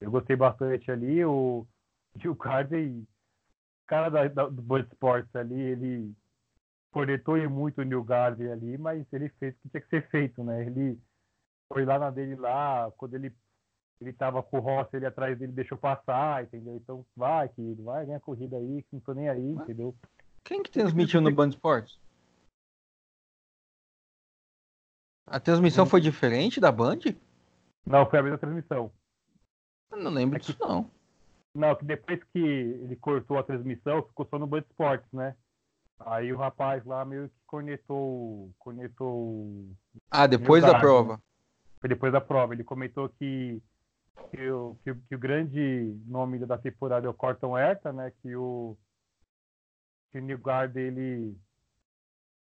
[0.00, 1.24] Eu gostei bastante ali.
[1.24, 1.66] O,
[2.16, 3.06] Gil Carden,
[3.86, 6.14] cara da, da, do Bud Sports ali, ele
[6.92, 10.44] cornetou muito o New Garden ali, mas ele fez o que tinha que ser feito,
[10.44, 10.66] né?
[10.66, 10.98] Ele
[11.72, 13.34] foi lá na dele lá, quando ele
[14.00, 16.76] ele tava com o Rossi, ele atrás dele deixou passar, entendeu?
[16.76, 19.96] Então vai, querido, vai, ganha a corrida aí, que não tô nem aí, entendeu?
[20.42, 21.98] Quem que transmitiu no Band Sports?
[25.26, 26.98] A transmissão foi diferente da Band?
[27.86, 28.92] Não, foi a mesma transmissão.
[29.90, 30.64] Eu não lembro é disso, que...
[30.64, 30.90] não.
[31.54, 35.36] Não, que depois que ele cortou a transmissão, ficou só no Band Esportes, né?
[36.00, 38.52] Aí o rapaz lá meio que cornetou.
[38.58, 39.70] cornetou
[40.10, 41.22] ah, depois da prova.
[41.80, 42.54] Foi depois da prova.
[42.54, 43.62] Ele comentou que,
[44.30, 48.12] que, o, que, que o grande nome da temporada é o Corton Herta, né?
[48.20, 48.76] Que o,
[50.10, 51.36] que o Newgard ele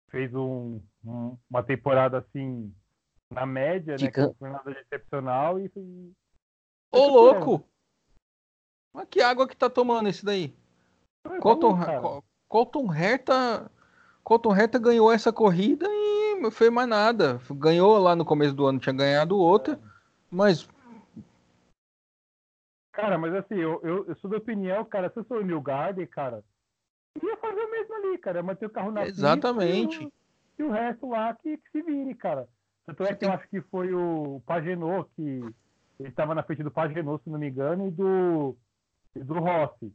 [0.09, 2.71] fez um, um, uma temporada assim
[3.31, 4.11] na média, né?
[4.11, 5.71] Que foi nada excepcional e.
[6.91, 7.65] Ô, louco!
[8.93, 10.53] Mas que água que tá tomando esse daí?
[11.25, 11.77] É Colton,
[12.47, 13.71] Colton Herta.
[14.23, 17.39] Colton Herta ganhou essa corrida e não fez mais nada.
[17.51, 19.79] Ganhou lá no começo do ano, tinha ganhado outra,
[20.29, 20.67] mas.
[22.91, 25.61] Cara, mas assim, eu, eu, eu sou da opinião, cara, se eu sou o New
[25.61, 26.43] Garden, cara,
[27.23, 28.43] ia fazer o mesmo ali, cara.
[28.43, 29.99] Manter o carro na Exatamente.
[29.99, 30.13] Pista,
[30.59, 32.47] e, o, e o resto lá que, que, se vire, cara.
[32.85, 35.43] Tanto é que eu acho que foi o Pagenot que.
[35.99, 38.57] Ele estava na frente do Pagenot, se não me engano, e do
[39.15, 39.93] do Rossi.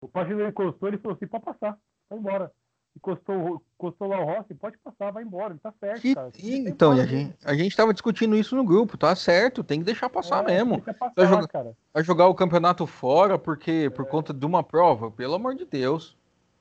[0.00, 2.50] O Pagino encostou, ele falou assim, pode passar, vai embora.
[2.94, 6.30] encostou, encostou lá o Rossi, pode passar, vai embora, ele tá certo, Que- cara.
[6.36, 10.10] então, a gente, a gente tava discutindo isso no grupo, tá certo, tem que deixar
[10.10, 10.82] passar É, mesmo.
[10.82, 11.76] passar, Vai jogar- cara.
[11.94, 16.16] Vai jogar o campeonato fora porque por conta de uma prova, pelo amor de Deus.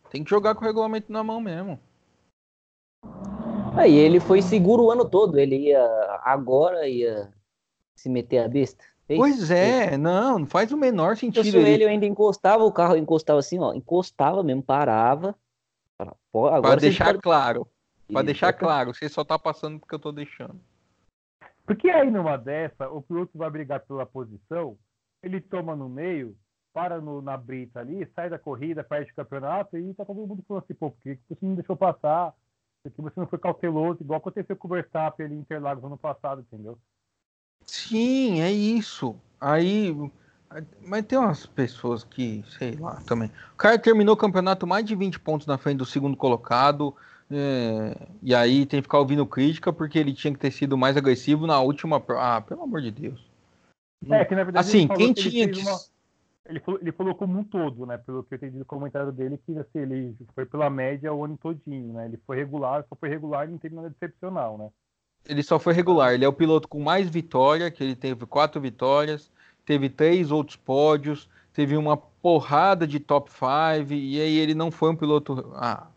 [0.10, 1.78] Tem que jogar com o regulamento na mão mesmo.
[3.78, 5.38] Aí ele foi seguro o ano todo.
[5.40, 5.84] Ele ia
[6.24, 7.32] agora ia
[7.96, 8.84] se meter a besta.
[9.12, 9.18] Fez?
[9.20, 11.58] Pois é, não, não faz o menor sentido.
[11.58, 15.36] ele, eu ainda encostava o carro, encostava assim, ó, encostava mesmo, parava.
[15.98, 17.66] Falava, "Pô, Pra agora vocês deixar podem-" claro,
[18.08, 20.62] pra Isso, deixar claro, você só tá passando porque eu tô deixando.
[21.66, 24.78] Porque aí numa dessa, o piloto vai brigar pela posição,
[25.22, 26.36] ele toma no meio,
[26.74, 30.42] para no- na brita ali, sai da corrida, perde o campeonato e tá todo mundo
[30.48, 32.34] falando assim, pô, por que que você não deixou passar?
[32.82, 35.98] Por que você não foi cauteloso, igual aconteceu com o Verstappen ali em Interlagos ano
[35.98, 36.80] passado, entendeu?
[37.66, 39.16] Sim, é isso.
[39.40, 39.96] Aí.
[40.82, 43.32] Mas tem umas pessoas que, sei lá, também.
[43.54, 46.94] O cara terminou o campeonato mais de 20 pontos na frente do segundo colocado.
[47.32, 50.98] é, e aí tem que ficar ouvindo crítica porque ele tinha que ter sido mais
[50.98, 52.04] agressivo na última.
[52.18, 53.32] Ah, pelo amor de Deus.
[54.10, 55.60] É, que na verdade Assim, ele falou quem que tinha que.
[55.62, 55.80] uma-
[56.46, 57.98] Ele falou, ele falou como um todo, né?
[58.00, 61.38] Pelo que eu entendi do comentário dele, que assim, ele foi pela média o ano
[61.38, 62.06] todinho, né?
[62.08, 64.70] Ele foi regular, só foi regular e não teve nada excepcional, né?
[65.26, 66.14] Ele só foi regular.
[66.14, 69.32] Ele é o piloto com mais vitória, que ele teve quatro vitórias,
[69.66, 74.90] teve três outros pódios, teve uma porrada de top 5, e aí ele não foi
[74.90, 75.52] um piloto.
[75.56, 75.88] Ah.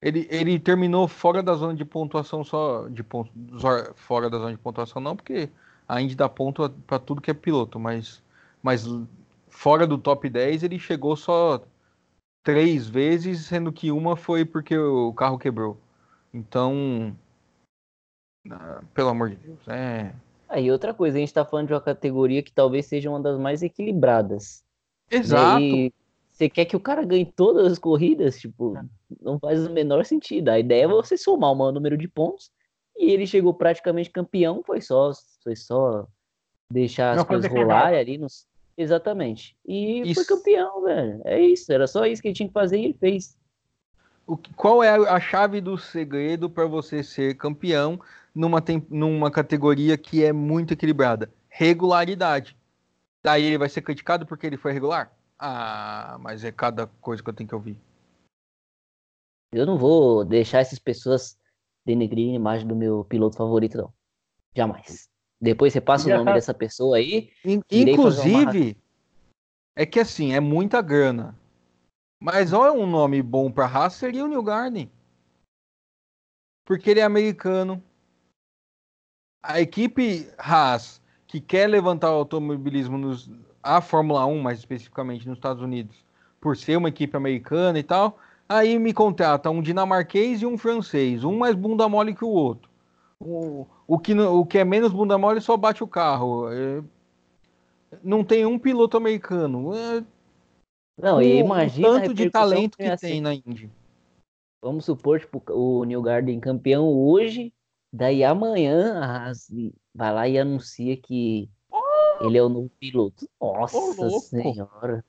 [0.00, 2.88] Ele, ele terminou fora da zona de pontuação só.
[2.88, 3.30] De ponto,
[3.94, 5.48] fora da zona de pontuação, não, porque
[5.88, 8.22] a Indy dá ponto para tudo que é piloto, mas,
[8.62, 8.86] mas
[9.48, 11.62] fora do top 10 ele chegou só
[12.42, 15.76] três vezes, sendo que uma foi porque o carro quebrou.
[16.32, 17.16] Então.
[18.50, 20.12] Ah, pelo amor de Deus, é.
[20.48, 23.38] Aí outra coisa, a gente tá falando de uma categoria que talvez seja uma das
[23.38, 24.64] mais equilibradas.
[25.10, 25.60] Exato.
[25.60, 25.92] Daí,
[26.30, 28.38] você quer que o cara ganhe todas as corridas?
[28.38, 28.78] Tipo,
[29.20, 30.50] não faz o menor sentido.
[30.50, 32.50] A ideia é você somar o maior número de pontos.
[32.96, 35.10] E ele chegou praticamente campeão, foi só,
[35.42, 36.06] foi só
[36.70, 38.18] deixar as Não coisas rolarem ali.
[38.18, 38.46] Nos...
[38.76, 39.56] Exatamente.
[39.66, 40.26] E foi Isso.
[40.26, 41.20] campeão, velho.
[41.24, 43.36] É isso, era só isso que ele tinha que fazer e ele fez.
[44.26, 48.00] O que- qual é a chave do segredo para você ser campeão
[48.36, 51.32] numa, tem- numa categoria que é muito equilibrada?
[51.48, 52.56] Regularidade.
[53.24, 55.10] Daí ele vai ser criticado porque ele foi regular?
[55.38, 57.78] Ah, mas é cada coisa que eu tenho que ouvir.
[59.50, 61.38] Eu não vou deixar essas pessoas
[61.84, 63.92] denegrirem a imagem do meu piloto favorito, não.
[64.54, 65.08] Jamais.
[65.40, 67.30] Depois você passa o nome tá- dessa pessoa aí.
[67.44, 68.76] In- Inclusive,
[69.74, 71.38] é que assim, é muita grana.
[72.20, 74.90] Mas olha um nome bom para Haas seria o New Garden.
[76.64, 77.82] Porque ele é americano.
[79.48, 83.30] A equipe Haas, que quer levantar o automobilismo nos,
[83.62, 85.96] a Fórmula 1, mais especificamente nos Estados Unidos,
[86.40, 88.18] por ser uma equipe americana e tal,
[88.48, 92.68] aí me contrata um dinamarquês e um francês, um mais bunda mole que o outro.
[93.20, 96.48] O, o, que, o que é menos bunda mole só bate o carro.
[96.52, 96.82] É,
[98.02, 99.74] não tem um piloto americano.
[99.74, 100.04] É,
[101.00, 103.20] Não, o- e o imagina a tanto de talento que que tem ser.
[103.20, 103.70] na Indy.
[104.62, 107.52] Vamos supor, tipo, o New Garden campeão hoje,
[107.92, 109.48] daí amanhã a Haas
[109.94, 111.48] vai lá e anuncia que
[112.20, 113.28] ele é o novo piloto.
[113.40, 114.20] Nossa louco.
[114.20, 115.04] senhora.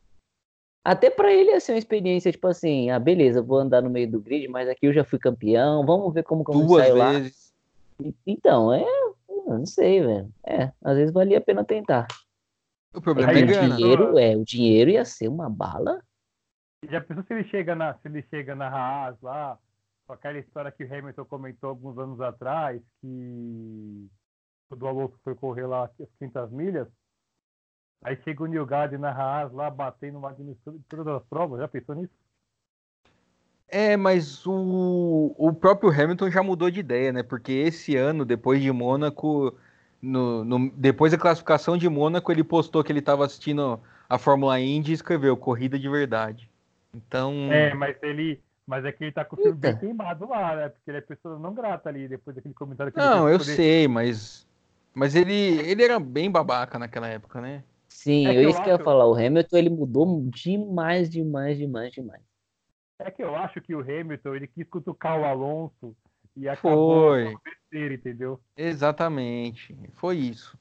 [0.83, 4.09] Até pra ele ia ser uma experiência, tipo assim, ah, beleza, vou andar no meio
[4.09, 6.95] do grid, mas aqui eu já fui campeão, vamos ver como que eu Duas saio
[6.95, 7.11] lá.
[7.11, 7.53] vezes.
[8.25, 8.85] Então, é,
[9.47, 10.31] não sei, velho.
[10.45, 12.07] É, às vezes valia a pena tentar.
[12.93, 16.01] O problema Aí é o dinheiro, é, o dinheiro ia ser uma bala.
[16.89, 19.59] Já pensou se ele chega na, se ele chega na Haas lá,
[20.07, 24.09] com aquela história que o Hamilton comentou alguns anos atrás, que
[24.69, 26.87] quando o Alonso foi correr lá as 500 milhas,
[28.01, 30.55] aí chega o New Garden na Haas lá, batendo uma em
[30.89, 32.13] todas as provas, já pensou nisso?
[33.69, 37.21] É, mas o, o próprio Hamilton já mudou de ideia, né?
[37.23, 39.53] Porque esse ano, depois de Mônaco,
[40.01, 44.59] no, no- depois da classificação de Mônaco, ele postou que ele estava assistindo a Fórmula
[44.59, 46.49] Indy e escreveu corrida de verdade.
[46.93, 48.43] Então, É, mas ele.
[48.67, 49.79] Mas é que ele tá com o filme bem Eita.
[49.79, 50.69] queimado lá, né?
[50.69, 53.55] Porque ele é pessoa não grata ali, depois daquele comentário que ele não, eu poder-
[53.55, 54.47] sei, mas
[54.93, 57.63] mas ele ele era bem babaca naquela época, né?
[57.89, 59.05] Sim, É que eu eu isso que eu ia acho- falar.
[59.07, 62.21] O Hamilton, ele mudou demais, demais, demais, demais.
[62.99, 65.95] É que eu acho que o Hamilton, ele quis cutucar o Alonso
[66.35, 67.23] e acabou Foi.
[67.33, 68.41] com besteira, entendeu?
[68.57, 70.57] Exatamente, foi isso.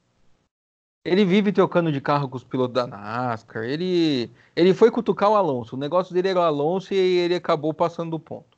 [1.07, 3.63] Ele vive trocando de carro com os pilotos da NASCAR.
[3.63, 5.75] Ele, ele foi cutucar o Alonso.
[5.75, 8.57] O negócio dele era o Alonso e ele acabou passando do ponto.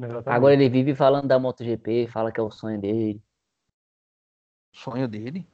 [0.00, 0.28] Exatamente.
[0.30, 3.22] Agora ele vive falando da MotoGP, fala que é o sonho dele.
[4.74, 5.46] Sonho dele.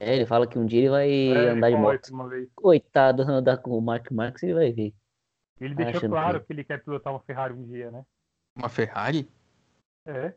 [0.00, 2.50] É, ele fala que um dia ele vai É, ele andar de moto.
[2.54, 4.94] Coitado, andar com o Mark Marques, ele vai ver.
[5.60, 8.04] Ele deixou Achando claro que- que ele quer pilotar uma Ferrari um dia, né?
[8.56, 9.28] Uma Ferrari?
[10.06, 10.34] É.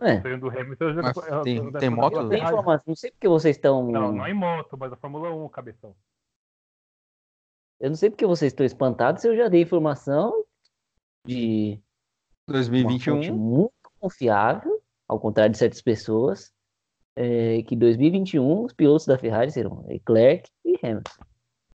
[0.00, 2.18] É, O do Hamilton é Mas é- tem- andar tem moto?
[2.20, 2.44] tem Ferrari.
[2.54, 2.84] informação.
[2.86, 3.90] Não sei porque vocês estão.
[3.90, 5.94] Não, não é em moto, mas a Fórmula 1, cabeção.
[7.80, 10.44] Eu não sei porque vocês estão espantados se eu já dei informação
[11.26, 11.80] de
[12.48, 13.16] uma 2021.
[13.16, 16.52] fonte muito confiável, ao contrário de certas pessoas,
[17.14, 21.24] é, que 2021 os pilotos da Ferrari serão Leclerc e Hamilton.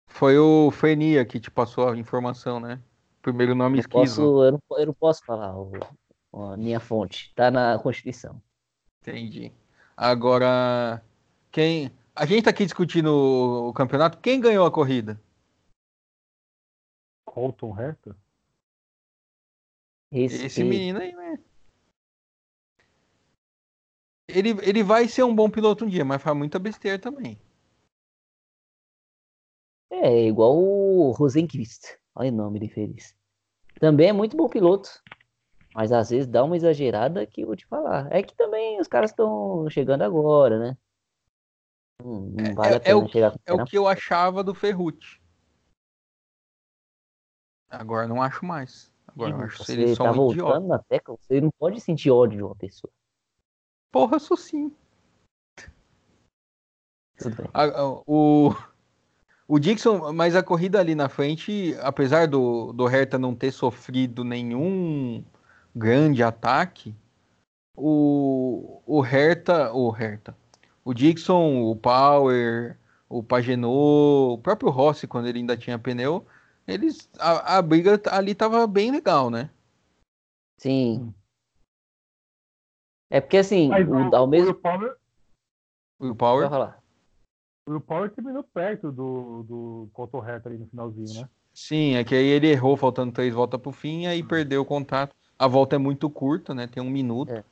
[0.08, 2.82] Foi o Fenia que te passou a informação, né?
[3.22, 4.22] Primeiro nome esquizo.
[4.22, 5.72] posso, eu, não, eu não posso falar o-
[6.34, 8.42] a minha fonte, tá na Constituição.
[9.02, 9.52] Entendi.
[9.96, 11.04] Agora,
[11.52, 11.92] quem.
[12.16, 14.18] A gente tá aqui discutindo o, o campeonato.
[14.20, 15.20] Quem ganhou a corrida?
[17.26, 18.16] Colton Herta?
[20.12, 21.40] Esse, Esse menino aí, né?
[24.28, 27.40] Ele, ele vai ser um bom piloto um dia, mas faz muita besteira também.
[29.92, 31.98] É igual o Rosenquist.
[32.16, 33.16] Olha o nome de feliz.
[33.80, 34.90] Também é muito bom piloto.
[35.74, 38.12] Mas às vezes dá uma exagerada que eu vou te falar.
[38.12, 40.78] É que também os caras estão chegando agora, né?
[42.04, 45.20] Não, não vale é a pena o- chegar É o que eu achava do Ferrucci.
[47.70, 48.92] Agora não acho mais.
[49.08, 50.60] Agora eu acho ele só tá um voltando idiota.
[50.68, 52.92] na tecla, você não pode sentir ódio de uma pessoa.
[53.92, 54.76] Porra, sou sim.
[57.18, 57.48] Tudo bem.
[57.54, 58.56] A- a- o,
[59.48, 64.24] o Dixon, mas a corrida ali na frente, apesar do, do Hertha não ter sofrido
[64.24, 65.24] nenhum
[65.80, 66.96] grande ataque,
[67.76, 70.36] o, o Hertha, o Hertha,
[70.84, 72.78] o Dixon, o Power,
[73.08, 76.26] o Pagenot, o próprio Rossi, quando ele ainda tinha pneu,
[76.68, 79.50] eles, a, a briga ali tava bem legal, né?
[80.58, 81.14] Sim.
[83.10, 84.52] É porque assim, Mas o- o, ao mesmo.
[84.52, 84.96] o Power,
[86.00, 86.84] O Vai Power, falar.
[87.68, 89.90] o Power terminou perto do, do
[90.26, 91.30] Herta ali no finalzinho, né?
[91.54, 94.66] sim, é que aí ele errou faltando três voltas pro fim e aí perdeu o
[94.66, 95.16] contato.
[95.40, 96.68] A volta é muito curta, né?
[96.68, 97.32] Tem um minuto.
[97.32, 97.44] É.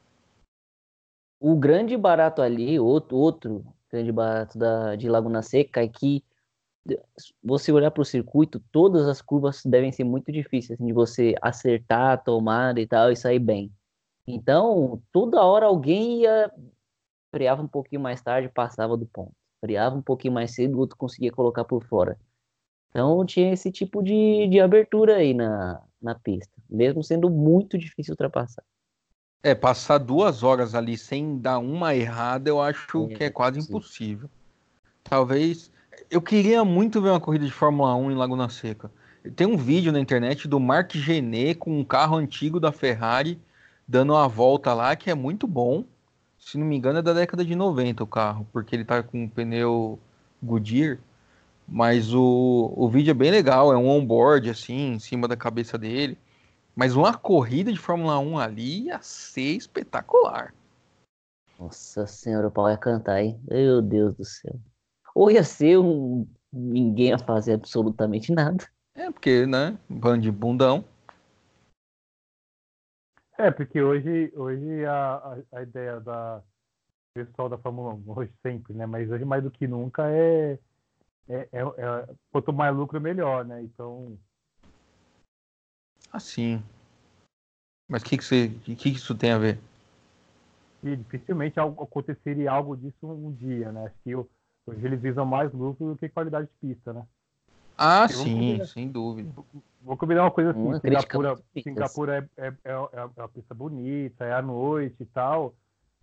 [1.40, 6.22] O grande barato ali, outro, outro grande barato da, de Laguna Seca é que
[7.44, 11.36] você olhar para o circuito, todas as curvas devem ser muito difíceis, assim, de você
[11.42, 13.72] acertar a tomada e tal e sair bem.
[14.26, 16.52] Então, toda hora alguém ia,
[17.32, 19.34] freava um pouquinho mais tarde, passava do ponto.
[19.60, 22.18] Freava um pouquinho mais cedo, o outro conseguia colocar por fora.
[22.90, 28.14] Então, tinha esse tipo de, de abertura aí na, na pista, mesmo sendo muito difícil
[28.14, 28.64] ultrapassar.
[29.44, 33.62] É, passar duas horas ali sem dar uma errada, eu acho É, que é quase
[33.62, 33.68] sim.
[33.70, 34.30] impossível.
[35.04, 35.72] Talvez.
[36.10, 38.92] Eu queria muito ver uma corrida de Fórmula 1 em Laguna Seca.
[39.36, 43.40] Tem um vídeo na internet do Mark Genet com um carro antigo da Ferrari
[43.88, 45.86] dando uma volta lá que é muito bom.
[46.38, 49.24] Se não me engano, é da década de 90 o carro, porque ele tá com
[49.24, 50.00] um pneu
[50.42, 51.00] Goodyear.
[51.68, 55.78] Mas o, o vídeo é bem legal, é um onboard assim, em cima da cabeça
[55.78, 56.18] dele.
[56.76, 60.54] Mas uma corrida de Fórmula 1 ali ia ser espetacular.
[61.60, 63.40] Nossa senhora, o pau ia cantar, hein?
[63.50, 64.60] Meu Deus do céu.
[65.14, 66.28] Ou ia ser um.
[66.54, 68.64] Ninguém ia fazer absolutamente nada.
[68.94, 69.78] É, porque, né?
[69.90, 70.86] Bando de bundão.
[73.38, 76.42] É, porque hoje, hoje a, a, a ideia da
[77.14, 78.86] pessoal da Fórmula 1, hoje sempre, né?
[78.86, 80.60] Mas hoje mais do que nunca é,
[81.30, 83.62] é, é, é quanto mais lucro melhor, né?
[83.62, 84.18] Então,
[86.12, 86.64] Assim.
[87.90, 89.60] Mas o que, que, você, que, que isso tem a ver?
[90.84, 93.86] e dificilmente algo, aconteceria algo disso um dia, né?
[93.86, 94.30] Acho que o-
[94.66, 97.06] hoje eles visam mais lucro do que qualidade de pista, né?
[97.78, 98.66] Ah, Eu vou sim, combinar.
[98.68, 99.34] sem dúvida.
[99.82, 101.36] Vou combinar uma coisa assim, Uma Singapura.
[101.62, 105.56] Singapura é, é, é, é uma pista bonita, é à noite e tal.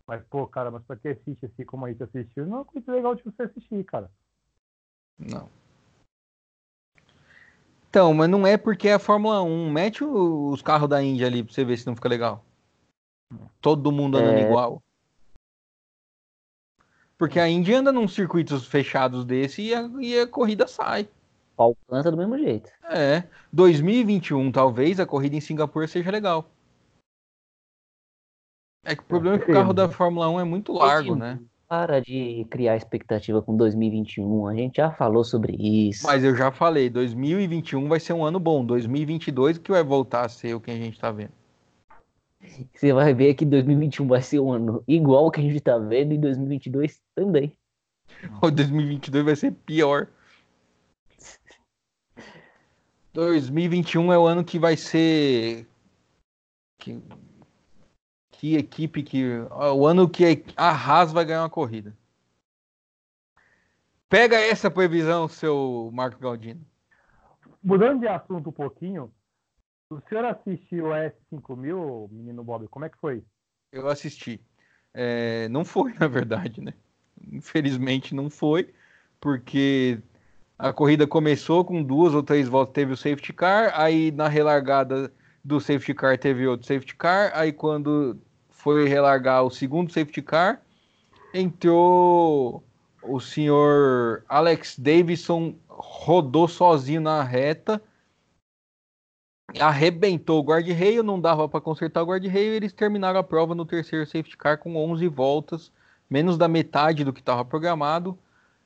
[0.07, 2.45] Mas, pô, cara, mas pra que assiste assim como a gente assistiu?
[2.47, 4.11] Não é uma coisa legal de você assistir, cara.
[5.19, 5.49] Não.
[7.89, 9.71] Então, mas não é porque é a Fórmula 1.
[9.71, 12.45] Mete o- os carros da Índia ali pra você ver se não fica legal.
[13.61, 14.43] Todo mundo andando É.
[14.43, 14.83] igual.
[17.17, 21.09] Porque a Índia anda num circuitos fechados desse e a, e a corrida sai.
[21.57, 22.69] Pau canta do mesmo jeito.
[22.83, 23.29] É.
[23.53, 26.51] 2021, talvez a corrida em Singapura seja legal.
[28.85, 31.41] É que o problema é que o carro da Fórmula 1 é muito largo, né?
[31.75, 34.47] Para de criar expectativa com 2021.
[34.47, 36.07] A gente já falou sobre isso.
[36.07, 38.65] Mas eu já falei, 2021 vai ser um ano bom.
[38.65, 41.33] 2022 que vai voltar a ser o que a gente tá vendo.
[42.73, 46.15] Você vai ver que 2021 vai ser um ano igual que a gente tá vendo
[46.15, 47.53] e 2022 também.
[48.41, 50.07] O 2022 vai ser pior.
[53.13, 55.67] 2021 é o ano que vai ser.
[56.79, 57.03] Que,
[58.45, 59.25] que equipe que.
[59.75, 61.97] O ano que a Haas vai ganhar uma corrida.
[64.07, 66.61] Pega essa previsão, seu Marco Galdino.
[67.63, 69.11] mudando de assunto um pouquinho,
[69.91, 72.69] o senhor assistiu o S5000, menino Bob?
[72.69, 73.25] Como é que foi?
[73.73, 74.39] Eu assisti.
[74.93, 76.75] É, não foi, na verdade, né?
[77.33, 78.75] Infelizmente não foi,
[79.19, 80.03] porque
[80.59, 85.11] a corrida começou com duas ou três voltas, teve o safety car, aí na relargada
[85.43, 88.21] do safety car teve outro safety car, aí quando
[88.65, 90.63] foi relargar o segundo safety car,
[91.35, 92.65] entrou
[93.03, 97.83] o senhor Alex Davidson, rodou sozinho na reta,
[99.61, 104.07] arrebentou o guarda-reio, não dava para consertar o guarda-reio, eles terminaram a prova no terceiro
[104.07, 105.71] safety car com 11 voltas,
[106.09, 108.19] menos da metade do que estava programado.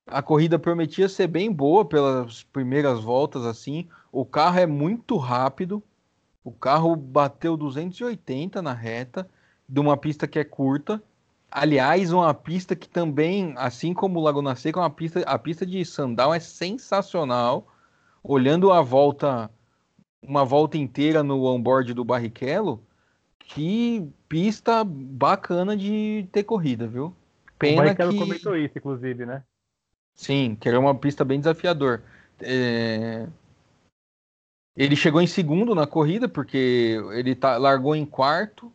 [0.07, 3.89] A corrida prometia ser bem boa pelas primeiras voltas, assim.
[4.13, 5.83] O carro é muito rápido.
[6.45, 9.29] O carro bateu 280 na reta
[9.69, 11.03] de uma pista que é curta.
[11.51, 15.67] Aliás, uma pista que também, assim como o Laguna Seca, é uma pista, a pista
[15.67, 17.67] de Sandal é sensacional.
[18.23, 19.51] Olhando a volta,
[20.23, 22.83] uma volta inteira no onboard do Barrichello,
[23.39, 27.15] que pista bacana de ter corrida, viu?
[27.59, 28.19] Pena o Barrichello que...
[28.19, 29.43] comentou isso, inclusive, né?
[30.15, 32.03] Sim, que era uma pista bem desafiador.
[32.41, 33.27] É...
[34.77, 38.71] Ele chegou em segundo na corrida, porque ele tá, largou em quarto.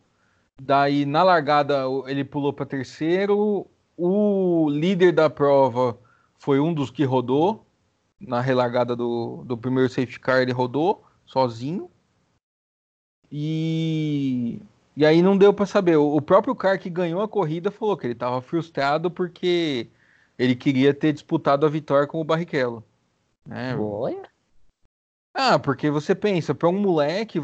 [0.64, 3.66] Daí, na largada, ele pulou para terceiro.
[3.98, 5.98] O líder da prova
[6.38, 7.66] foi um dos que rodou.
[8.18, 11.90] Na relargada do, do primeiro safety car, ele rodou sozinho.
[13.30, 14.58] E,
[14.96, 15.96] e aí não deu para saber.
[15.96, 19.90] O, o próprio cara que ganhou a corrida falou que ele estava frustrado porque
[20.38, 22.82] ele queria ter disputado a vitória com o Barrichello.
[23.46, 23.76] Né?
[23.76, 24.30] Olha.
[25.34, 27.38] Ah, porque você pensa, para um moleque,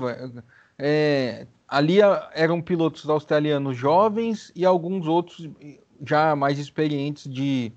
[0.79, 1.99] é, ali
[2.33, 5.49] eram pilotos australianos jovens e alguns outros
[6.05, 7.73] já mais experientes de,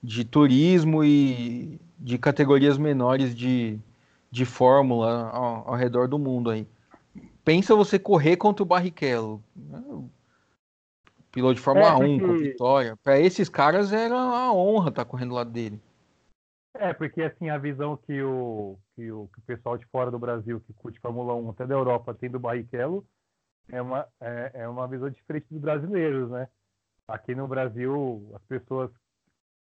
[0.00, 3.80] de turismo e de categorias menores de,
[4.30, 6.66] de Fórmula ao, ao redor do mundo aí.
[7.44, 9.42] Pensa você correr contra o Barrichello.
[9.56, 9.82] Né?
[11.32, 12.12] piloto de Fórmula é, porque...
[12.12, 12.96] 1 com vitória.
[13.02, 15.80] Para esses caras era a honra estar tá correndo do lado dele.
[16.74, 20.18] É, porque assim, a visão que o, que o, que o pessoal de fora do
[20.18, 23.04] Brasil que curte Fórmula 1 até da Europa tem do Barrichello
[23.68, 26.48] é uma, é, é uma visão diferente dos brasileiros, né?
[27.08, 28.90] Aqui no Brasil, as pessoas,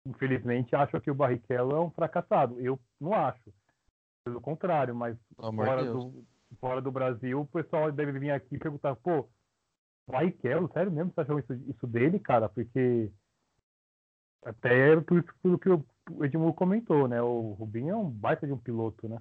[0.07, 2.61] infelizmente, acham que o Barrichello é um fracassado.
[2.61, 3.53] Eu não acho.
[4.25, 6.25] Pelo contrário, mas fora do,
[6.61, 9.29] fora do Brasil, o pessoal deve vir aqui e perguntar, pô,
[10.09, 12.49] Barrichello, sério mesmo, você achou isso, isso dele, cara?
[12.49, 13.11] Porque
[14.45, 17.21] até é por isso que o Edmundo comentou, né?
[17.21, 19.21] O Rubinho é um baita de um piloto, né?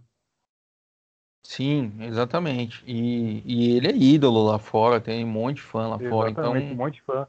[1.46, 2.84] Sim, exatamente.
[2.88, 6.32] E, e ele é ídolo lá fora, tem um monte de fã lá exatamente, fora.
[6.32, 7.28] Então, um monte de fã.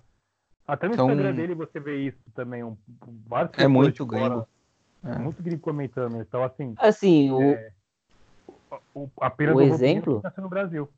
[0.66, 2.64] Até no então, Instagram dele você vê isso também.
[2.64, 2.74] Um,
[3.26, 4.48] vários é muito gringo.
[5.04, 5.18] É.
[5.18, 6.16] Muito gringo comentando.
[6.16, 6.74] Então, assim.
[6.78, 7.70] Assim, o, é,
[8.94, 10.22] o, a pena o exemplo.
[10.38, 10.88] no Brasil.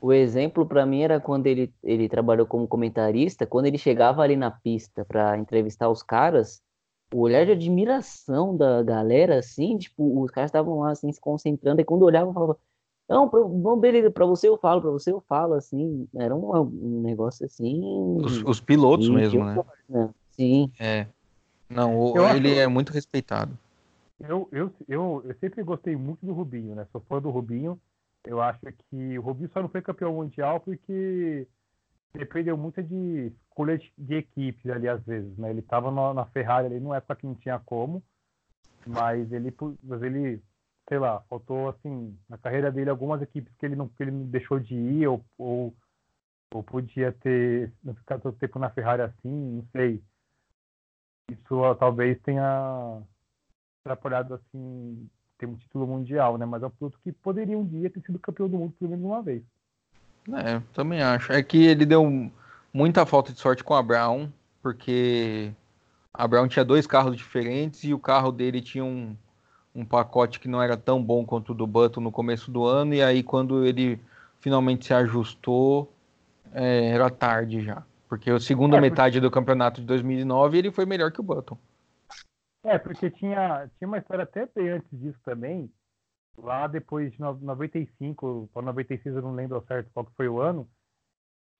[0.00, 4.34] O exemplo para mim era quando ele, ele trabalhou como comentarista, quando ele chegava ali
[4.34, 6.62] na pista para entrevistar os caras,
[7.12, 11.80] o olhar de admiração da galera, assim, tipo, os caras estavam lá, assim, se concentrando,
[11.80, 12.58] e quando olhavam, falava,
[13.08, 16.60] não, pra, bom, beleza, pra você eu falo, pra você eu falo, assim, era um,
[16.60, 17.80] um negócio assim...
[18.16, 19.62] Os, os pilotos mesmo, né?
[19.88, 20.10] né?
[20.30, 20.72] Sim.
[20.80, 21.06] É.
[21.68, 22.60] Não, o, ele acho...
[22.60, 23.56] é muito respeitado.
[24.20, 26.86] Eu, eu, eu, eu sempre gostei muito do Rubinho, né?
[26.92, 27.78] Sou fã do Rubinho,
[28.24, 28.60] eu acho
[28.90, 31.46] que o Rubinho só não foi campeão mundial porque
[32.14, 35.50] dependeu muito de escolha de, equipes ali às vezes, né?
[35.50, 38.02] Ele estava na Ferrari ali numa época que não tinha como,
[38.86, 40.42] mas ele, mas ele,
[40.88, 44.24] sei lá, faltou assim na carreira dele algumas equipes que ele não que ele não
[44.24, 45.74] deixou de ir ou, ou,
[46.52, 50.02] ou podia ter não todo tempo na Ferrari assim, não sei.
[51.30, 53.02] Isso talvez tenha
[53.84, 56.46] atrapalhado assim ter um título mundial, né?
[56.46, 59.04] Mas é um piloto que poderia um dia ter sido campeão do mundo pelo menos
[59.04, 59.42] uma vez.
[60.28, 61.32] É, também acho.
[61.32, 62.02] É que ele deu
[62.72, 64.30] muita falta de sorte com a Brown,
[64.62, 65.52] porque
[66.12, 69.16] a Brown tinha dois carros diferentes e o carro dele tinha um,
[69.74, 72.94] um pacote que não era tão bom quanto o do Button no começo do ano,
[72.94, 74.00] e aí quando ele
[74.40, 75.92] finalmente se ajustou,
[76.52, 77.82] é, era tarde já.
[78.08, 81.56] Porque a segunda é, metade do campeonato de 2009 ele foi melhor que o Button.
[82.64, 85.70] É, porque tinha, tinha uma história até bem antes disso também.
[86.36, 90.40] Lá depois de 95 para 96, eu não lembro ao certo qual que foi o
[90.40, 90.68] ano,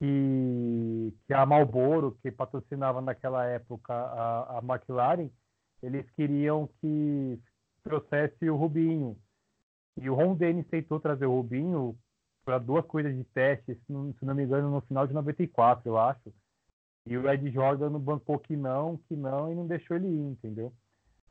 [0.02, 5.30] que, que a Marlboro, que patrocinava naquela época a, a McLaren,
[5.80, 7.38] eles queriam que
[7.84, 9.16] trouxesse o Rubinho.
[9.96, 11.96] E o Ron Dennis tentou trazer o Rubinho
[12.44, 15.88] para duas coisas de teste, se não, se não me engano, no final de 94,
[15.88, 16.34] eu acho.
[17.06, 20.72] E o Ed Jordan bancou que não, que não, e não deixou ele ir, entendeu?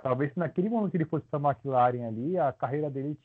[0.02, 3.16] talvez se naquele momento que ele fosse para a McLaren ali, a carreira dele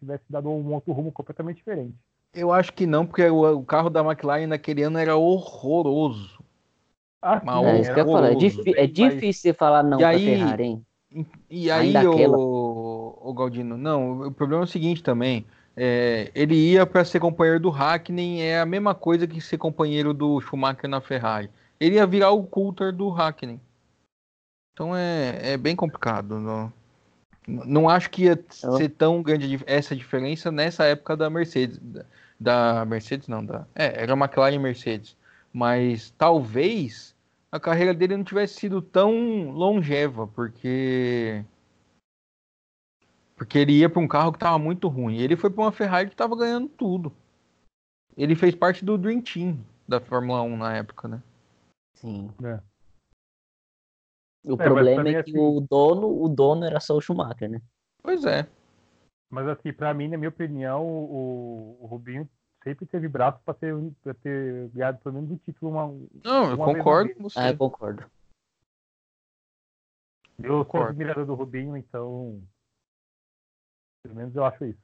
[0.00, 1.96] tivesse dado um outro rumo completamente diferente.
[2.34, 6.36] Eu acho que não, porque o, o carro da McLaren naquele ano era horroroso.
[7.22, 8.18] Ah, Mas É isso que eu falar.
[8.28, 10.86] É, horroroso, difí- é mas- difícil você falar não E pra aí- Ferrari, hein?
[11.48, 12.36] E aí, Ainda aquela.
[12.36, 15.46] o, o Galdino, não, o problema é o seguinte também.
[15.78, 20.12] é, ele ia para ser companheiro do Hackney, é a mesma coisa que ser companheiro
[20.14, 21.50] do Schumacher na Ferrari.
[21.78, 23.60] Ele ia virar o Coulter do Hackney.
[24.72, 26.38] Então é, é bem complicado.
[26.40, 26.72] Não,
[27.46, 31.78] não acho que ia ser tão grande essa diferença nessa época da Mercedes.
[31.78, 32.04] Da,
[32.38, 35.16] da Mercedes, não, da, é, era McLaren e Mercedes.
[35.52, 37.14] Mas talvez
[37.50, 41.44] a carreira dele não tivesse sido tão longeva, porque
[43.36, 45.18] porque ele ia para um carro que estava muito ruim.
[45.18, 47.12] Ele foi para uma Ferrari que estava ganhando tudo.
[48.16, 51.22] Ele fez parte do Dream Team da Fórmula 1 na época, né?
[51.94, 52.30] Sim.
[52.42, 52.60] É.
[54.46, 57.60] O mas problema é que assim- o dono, o dono era só o Schumacher, né?
[58.00, 58.48] Pois é.
[59.28, 62.30] Mas assim, pra mim, na minha opinião, o, o Rubinho
[62.62, 65.72] sempre teve braço pra ter, pra ter ganhado pelo menos um título.
[65.72, 65.86] Uma,
[66.24, 67.38] Não, eu concordo com você.
[67.38, 68.04] Ah, eu concordo.
[70.38, 72.40] eu sou admirador do Rubinho, então.
[74.04, 74.78] Pelo menos eu acho isso.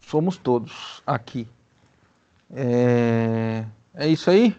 [0.00, 1.48] Somos todos aqui.
[2.50, 3.66] É...
[3.94, 4.56] é isso aí.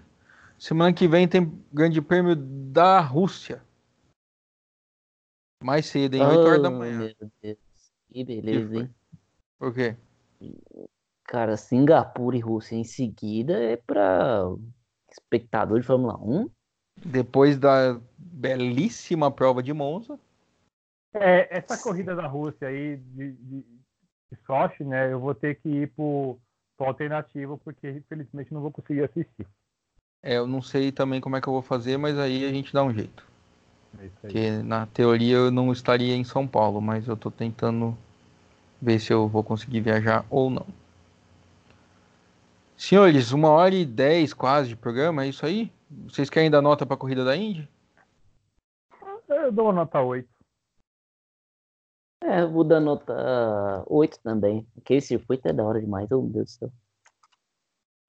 [0.58, 3.64] Semana que vem tem Grande Prêmio da Rússia.
[5.64, 6.26] Mais cedo, hein?
[6.26, 7.00] 8 horas da Oh, manhã.
[7.00, 7.58] meu Deus.
[8.12, 8.82] Que beleza, foi?
[8.84, 8.96] hein?
[9.60, 9.96] Por quê?
[11.26, 14.44] Cara, Singapura e Rússia em seguida é pra
[15.12, 16.50] espectador de Fórmula 1.
[17.06, 20.20] Depois da belíssima prova de Monza.
[21.14, 25.12] É, essa corrida da Rússia aí de, de, de Sochi, né?
[25.12, 26.38] Eu vou ter que ir pro,
[26.78, 29.48] pro alternativo, porque infelizmente não vou conseguir assistir.
[30.22, 32.74] É, eu não sei também como é que eu vou fazer, mas aí a gente
[32.74, 33.29] dá um jeito.
[33.98, 34.10] É.
[34.22, 37.98] Porque na teoria eu não estaria em São Paulo, mas eu tô tentando
[38.82, 40.66] ver se eu vou conseguir viajar ou não.
[42.78, 45.72] Senhores, uma hora e dez quase de programa, é isso aí?
[46.08, 47.68] Vocês querem dar nota pra corrida da Indy?
[49.28, 50.30] Eu dou uma nota 8.
[52.24, 54.66] É, eu vou dar nota 8 também.
[54.78, 56.72] Aquele circuito é da hora demais, oh meu Deus do céu.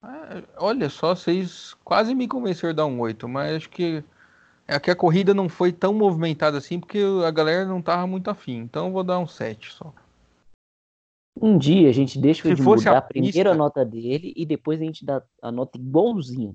[0.03, 4.05] Ah, olha só, vocês quase me convenceram a dar um 8, mas acho que
[4.77, 8.29] é que a corrida não foi tão movimentada assim, porque a galera não tava muito
[8.31, 8.57] afim.
[8.59, 9.93] Então eu vou dar um 7 só.
[11.41, 14.33] Um dia a gente deixa Se ele fosse a mudar primeiro a pista- nota dele
[14.37, 16.55] e depois a gente dá a nota igualzinha.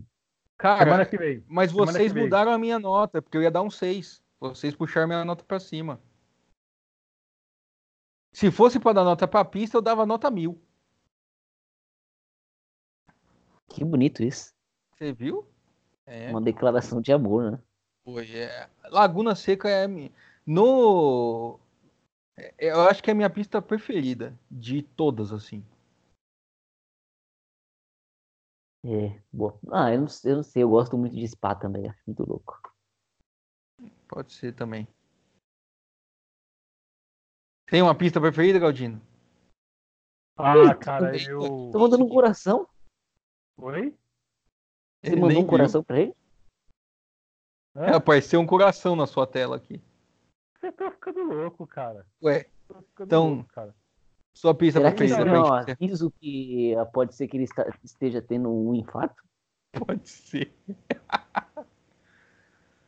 [0.58, 1.44] Cara, Semana que vem.
[1.48, 2.24] mas semana vocês que vem.
[2.24, 4.24] mudaram a minha nota, porque eu ia dar um 6.
[4.40, 6.00] Vocês puxaram minha nota pra cima.
[8.34, 10.62] Se fosse pra dar nota pra pista, eu dava nota mil.
[13.70, 14.54] Que bonito isso.
[14.94, 15.46] Você viu?
[16.06, 16.30] É.
[16.30, 17.60] Uma declaração de amor, né?
[18.06, 18.70] Foi, é.
[18.92, 19.88] Laguna Seca é
[20.46, 21.60] no
[22.38, 25.66] é- eu acho que é a minha pista preferida de todas assim.
[28.86, 29.60] É, boa.
[29.72, 32.24] Ah, eu não, sei- eu não sei, eu gosto muito de Spa também, acho muito
[32.24, 32.62] louco.
[34.08, 34.88] Pode ser também.
[37.66, 39.02] Tem uma pista preferida, Galdino?
[40.38, 41.40] Ah, cara, eu.
[41.72, 42.70] Tô mandando um coração.
[43.58, 43.90] Oi?
[45.02, 45.50] Você Ele mandou um viu.
[45.50, 46.16] coração pra ele?
[47.76, 49.82] É, apareceu um coração na sua tela aqui.
[50.60, 52.06] Você tá ficando louco, cara.
[52.24, 53.76] Ué, ficando Então- louco, cara.
[54.34, 57.38] sua pista Será que não pra é um gente aviso que ah, pode ser que
[57.38, 59.24] ele está- esteja tendo um infarto?
[59.88, 60.54] Pode ser.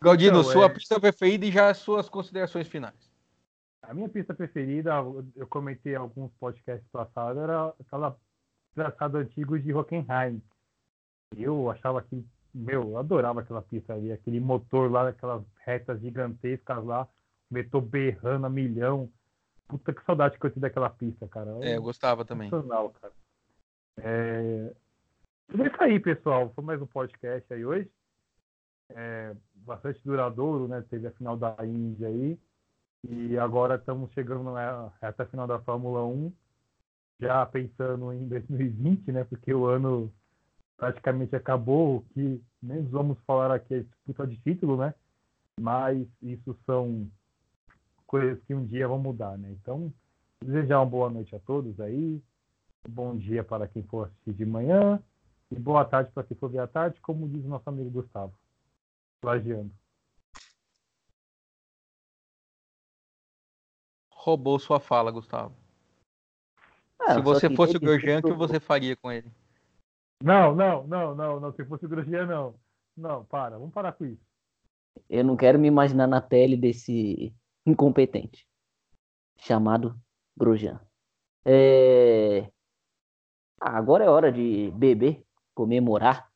[0.01, 3.11] Galdino, Então, sua é- pista preferida e já as suas considerações finais.
[3.81, 4.91] A minha pista preferida,
[5.35, 8.17] eu comentei em alguns podcasts passados, era aquela
[8.75, 10.41] traçado antigo de Hockenheim.
[11.35, 12.23] Eu achava que,
[12.57, 17.07] meu, eu adorava aquela pista ali, aquele motor lá, aquelas retas gigantescas lá,
[17.49, 19.09] motor berrando a milhão.
[19.67, 21.51] Puta que saudade que eu tive daquela pista, cara.
[21.61, 22.49] É, eu gostava também.
[22.49, 23.13] Sensacional, cara.
[23.97, 24.73] É...
[25.49, 26.51] Tudo isso aí, pessoal.
[26.55, 27.89] Foi mais um podcast aí hoje.
[28.89, 30.83] É, bastante duradouro, né?
[30.89, 32.39] Teve a final da Índia aí.
[33.07, 36.31] E agora estamos chegando na reta final da Fórmula 1.
[37.19, 39.23] Já pensando em 2020, né?
[39.25, 40.11] Porque o ano
[40.77, 41.97] praticamente acabou.
[41.97, 44.93] O que menos vamos falar aqui é disputa de título, né?
[45.59, 47.09] Mas isso são
[48.05, 49.51] coisas que um dia vão mudar, né?
[49.51, 49.91] Então,
[50.43, 52.21] desejar uma boa noite a todos aí.
[52.87, 55.01] Bom dia para quem for assistir de manhã.
[55.51, 58.33] E boa tarde para quem for ver à tarde, como diz o nosso amigo Gustavo.
[59.21, 59.71] Plagiando.
[64.09, 65.55] Roubou sua fala, Gustavo.
[66.99, 69.31] Ah, Se você fosse o Grosjean, o que você faria com ele?
[70.23, 71.53] Não, não, não, não, não.
[71.53, 72.55] Se fosse o Grosjean, não.
[72.95, 73.57] Não, para.
[73.57, 74.25] Vamos parar com isso.
[75.09, 77.33] Eu não quero me imaginar na pele desse
[77.65, 78.47] incompetente.
[79.39, 79.99] chamado
[80.35, 80.79] Grosjean.
[81.45, 82.49] É...
[83.59, 85.23] Ah, agora é hora de beber,
[85.53, 86.29] comemorar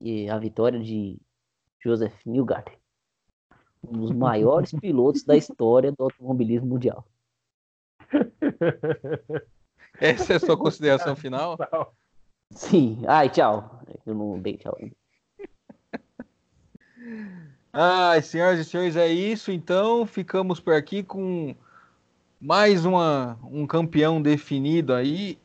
[0.00, 1.18] e a vitória de
[1.82, 2.76] Joseph Newgarden,
[3.82, 7.06] um dos maiores pilotos da história do automobilismo mundial.
[10.00, 11.56] Essa é a sua consideração final?
[12.50, 13.04] Sim.
[13.06, 13.80] Ai, tchau.
[14.04, 14.76] Eu não dei tchau.
[17.72, 19.52] Ai, senhoras e senhores, é isso.
[19.52, 21.54] Então, ficamos por aqui com
[22.40, 25.38] mais uma, um campeão definido aí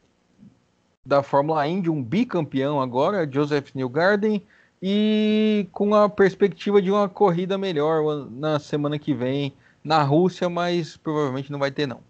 [1.06, 4.42] da Fórmula Indy, um bicampeão agora, Joseph Newgarden,
[4.82, 9.54] e com a perspectiva de uma corrida melhor na semana que vem
[9.84, 12.02] na Rússia, mas provavelmente não vai ter não.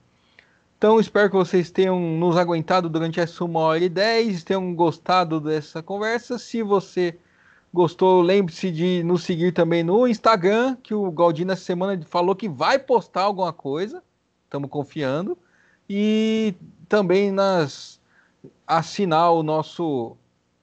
[0.81, 5.39] Então espero que vocês tenham nos aguentado durante essa uma hora e dez, tenham gostado
[5.39, 6.39] dessa conversa.
[6.39, 7.19] Se você
[7.71, 12.49] gostou, lembre-se de nos seguir também no Instagram, que o Galdino essa semana falou que
[12.49, 14.01] vai postar alguma coisa.
[14.45, 15.37] Estamos confiando.
[15.87, 16.55] E
[16.89, 18.01] também nas
[18.65, 20.17] assinar o nosso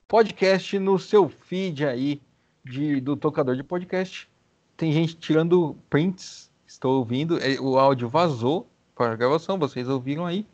[0.08, 2.20] podcast no seu feed aí
[2.64, 4.28] de, do tocador de podcast.
[4.76, 7.38] Tem gente tirando prints, estou ouvindo.
[7.38, 8.66] É, o áudio vazou
[8.98, 10.44] para a gravação, vocês ouviram aí.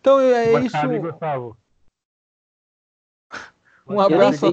[0.00, 0.76] Então é isso.
[1.00, 1.56] Gustavo.
[3.88, 4.46] Um abraço.
[4.46, 4.52] Eu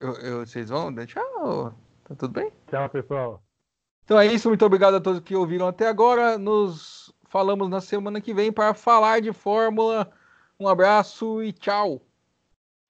[0.00, 0.94] eu, eu, vocês vão?
[1.04, 1.74] Tchau.
[2.04, 2.52] Tá tudo bem?
[2.68, 3.42] Tchau, pessoal.
[4.04, 4.48] Então é isso.
[4.48, 6.38] Muito obrigado a todos que ouviram até agora.
[6.38, 10.12] Nos falamos na semana que vem para falar de Fórmula.
[10.60, 12.00] Um abraço e tchau.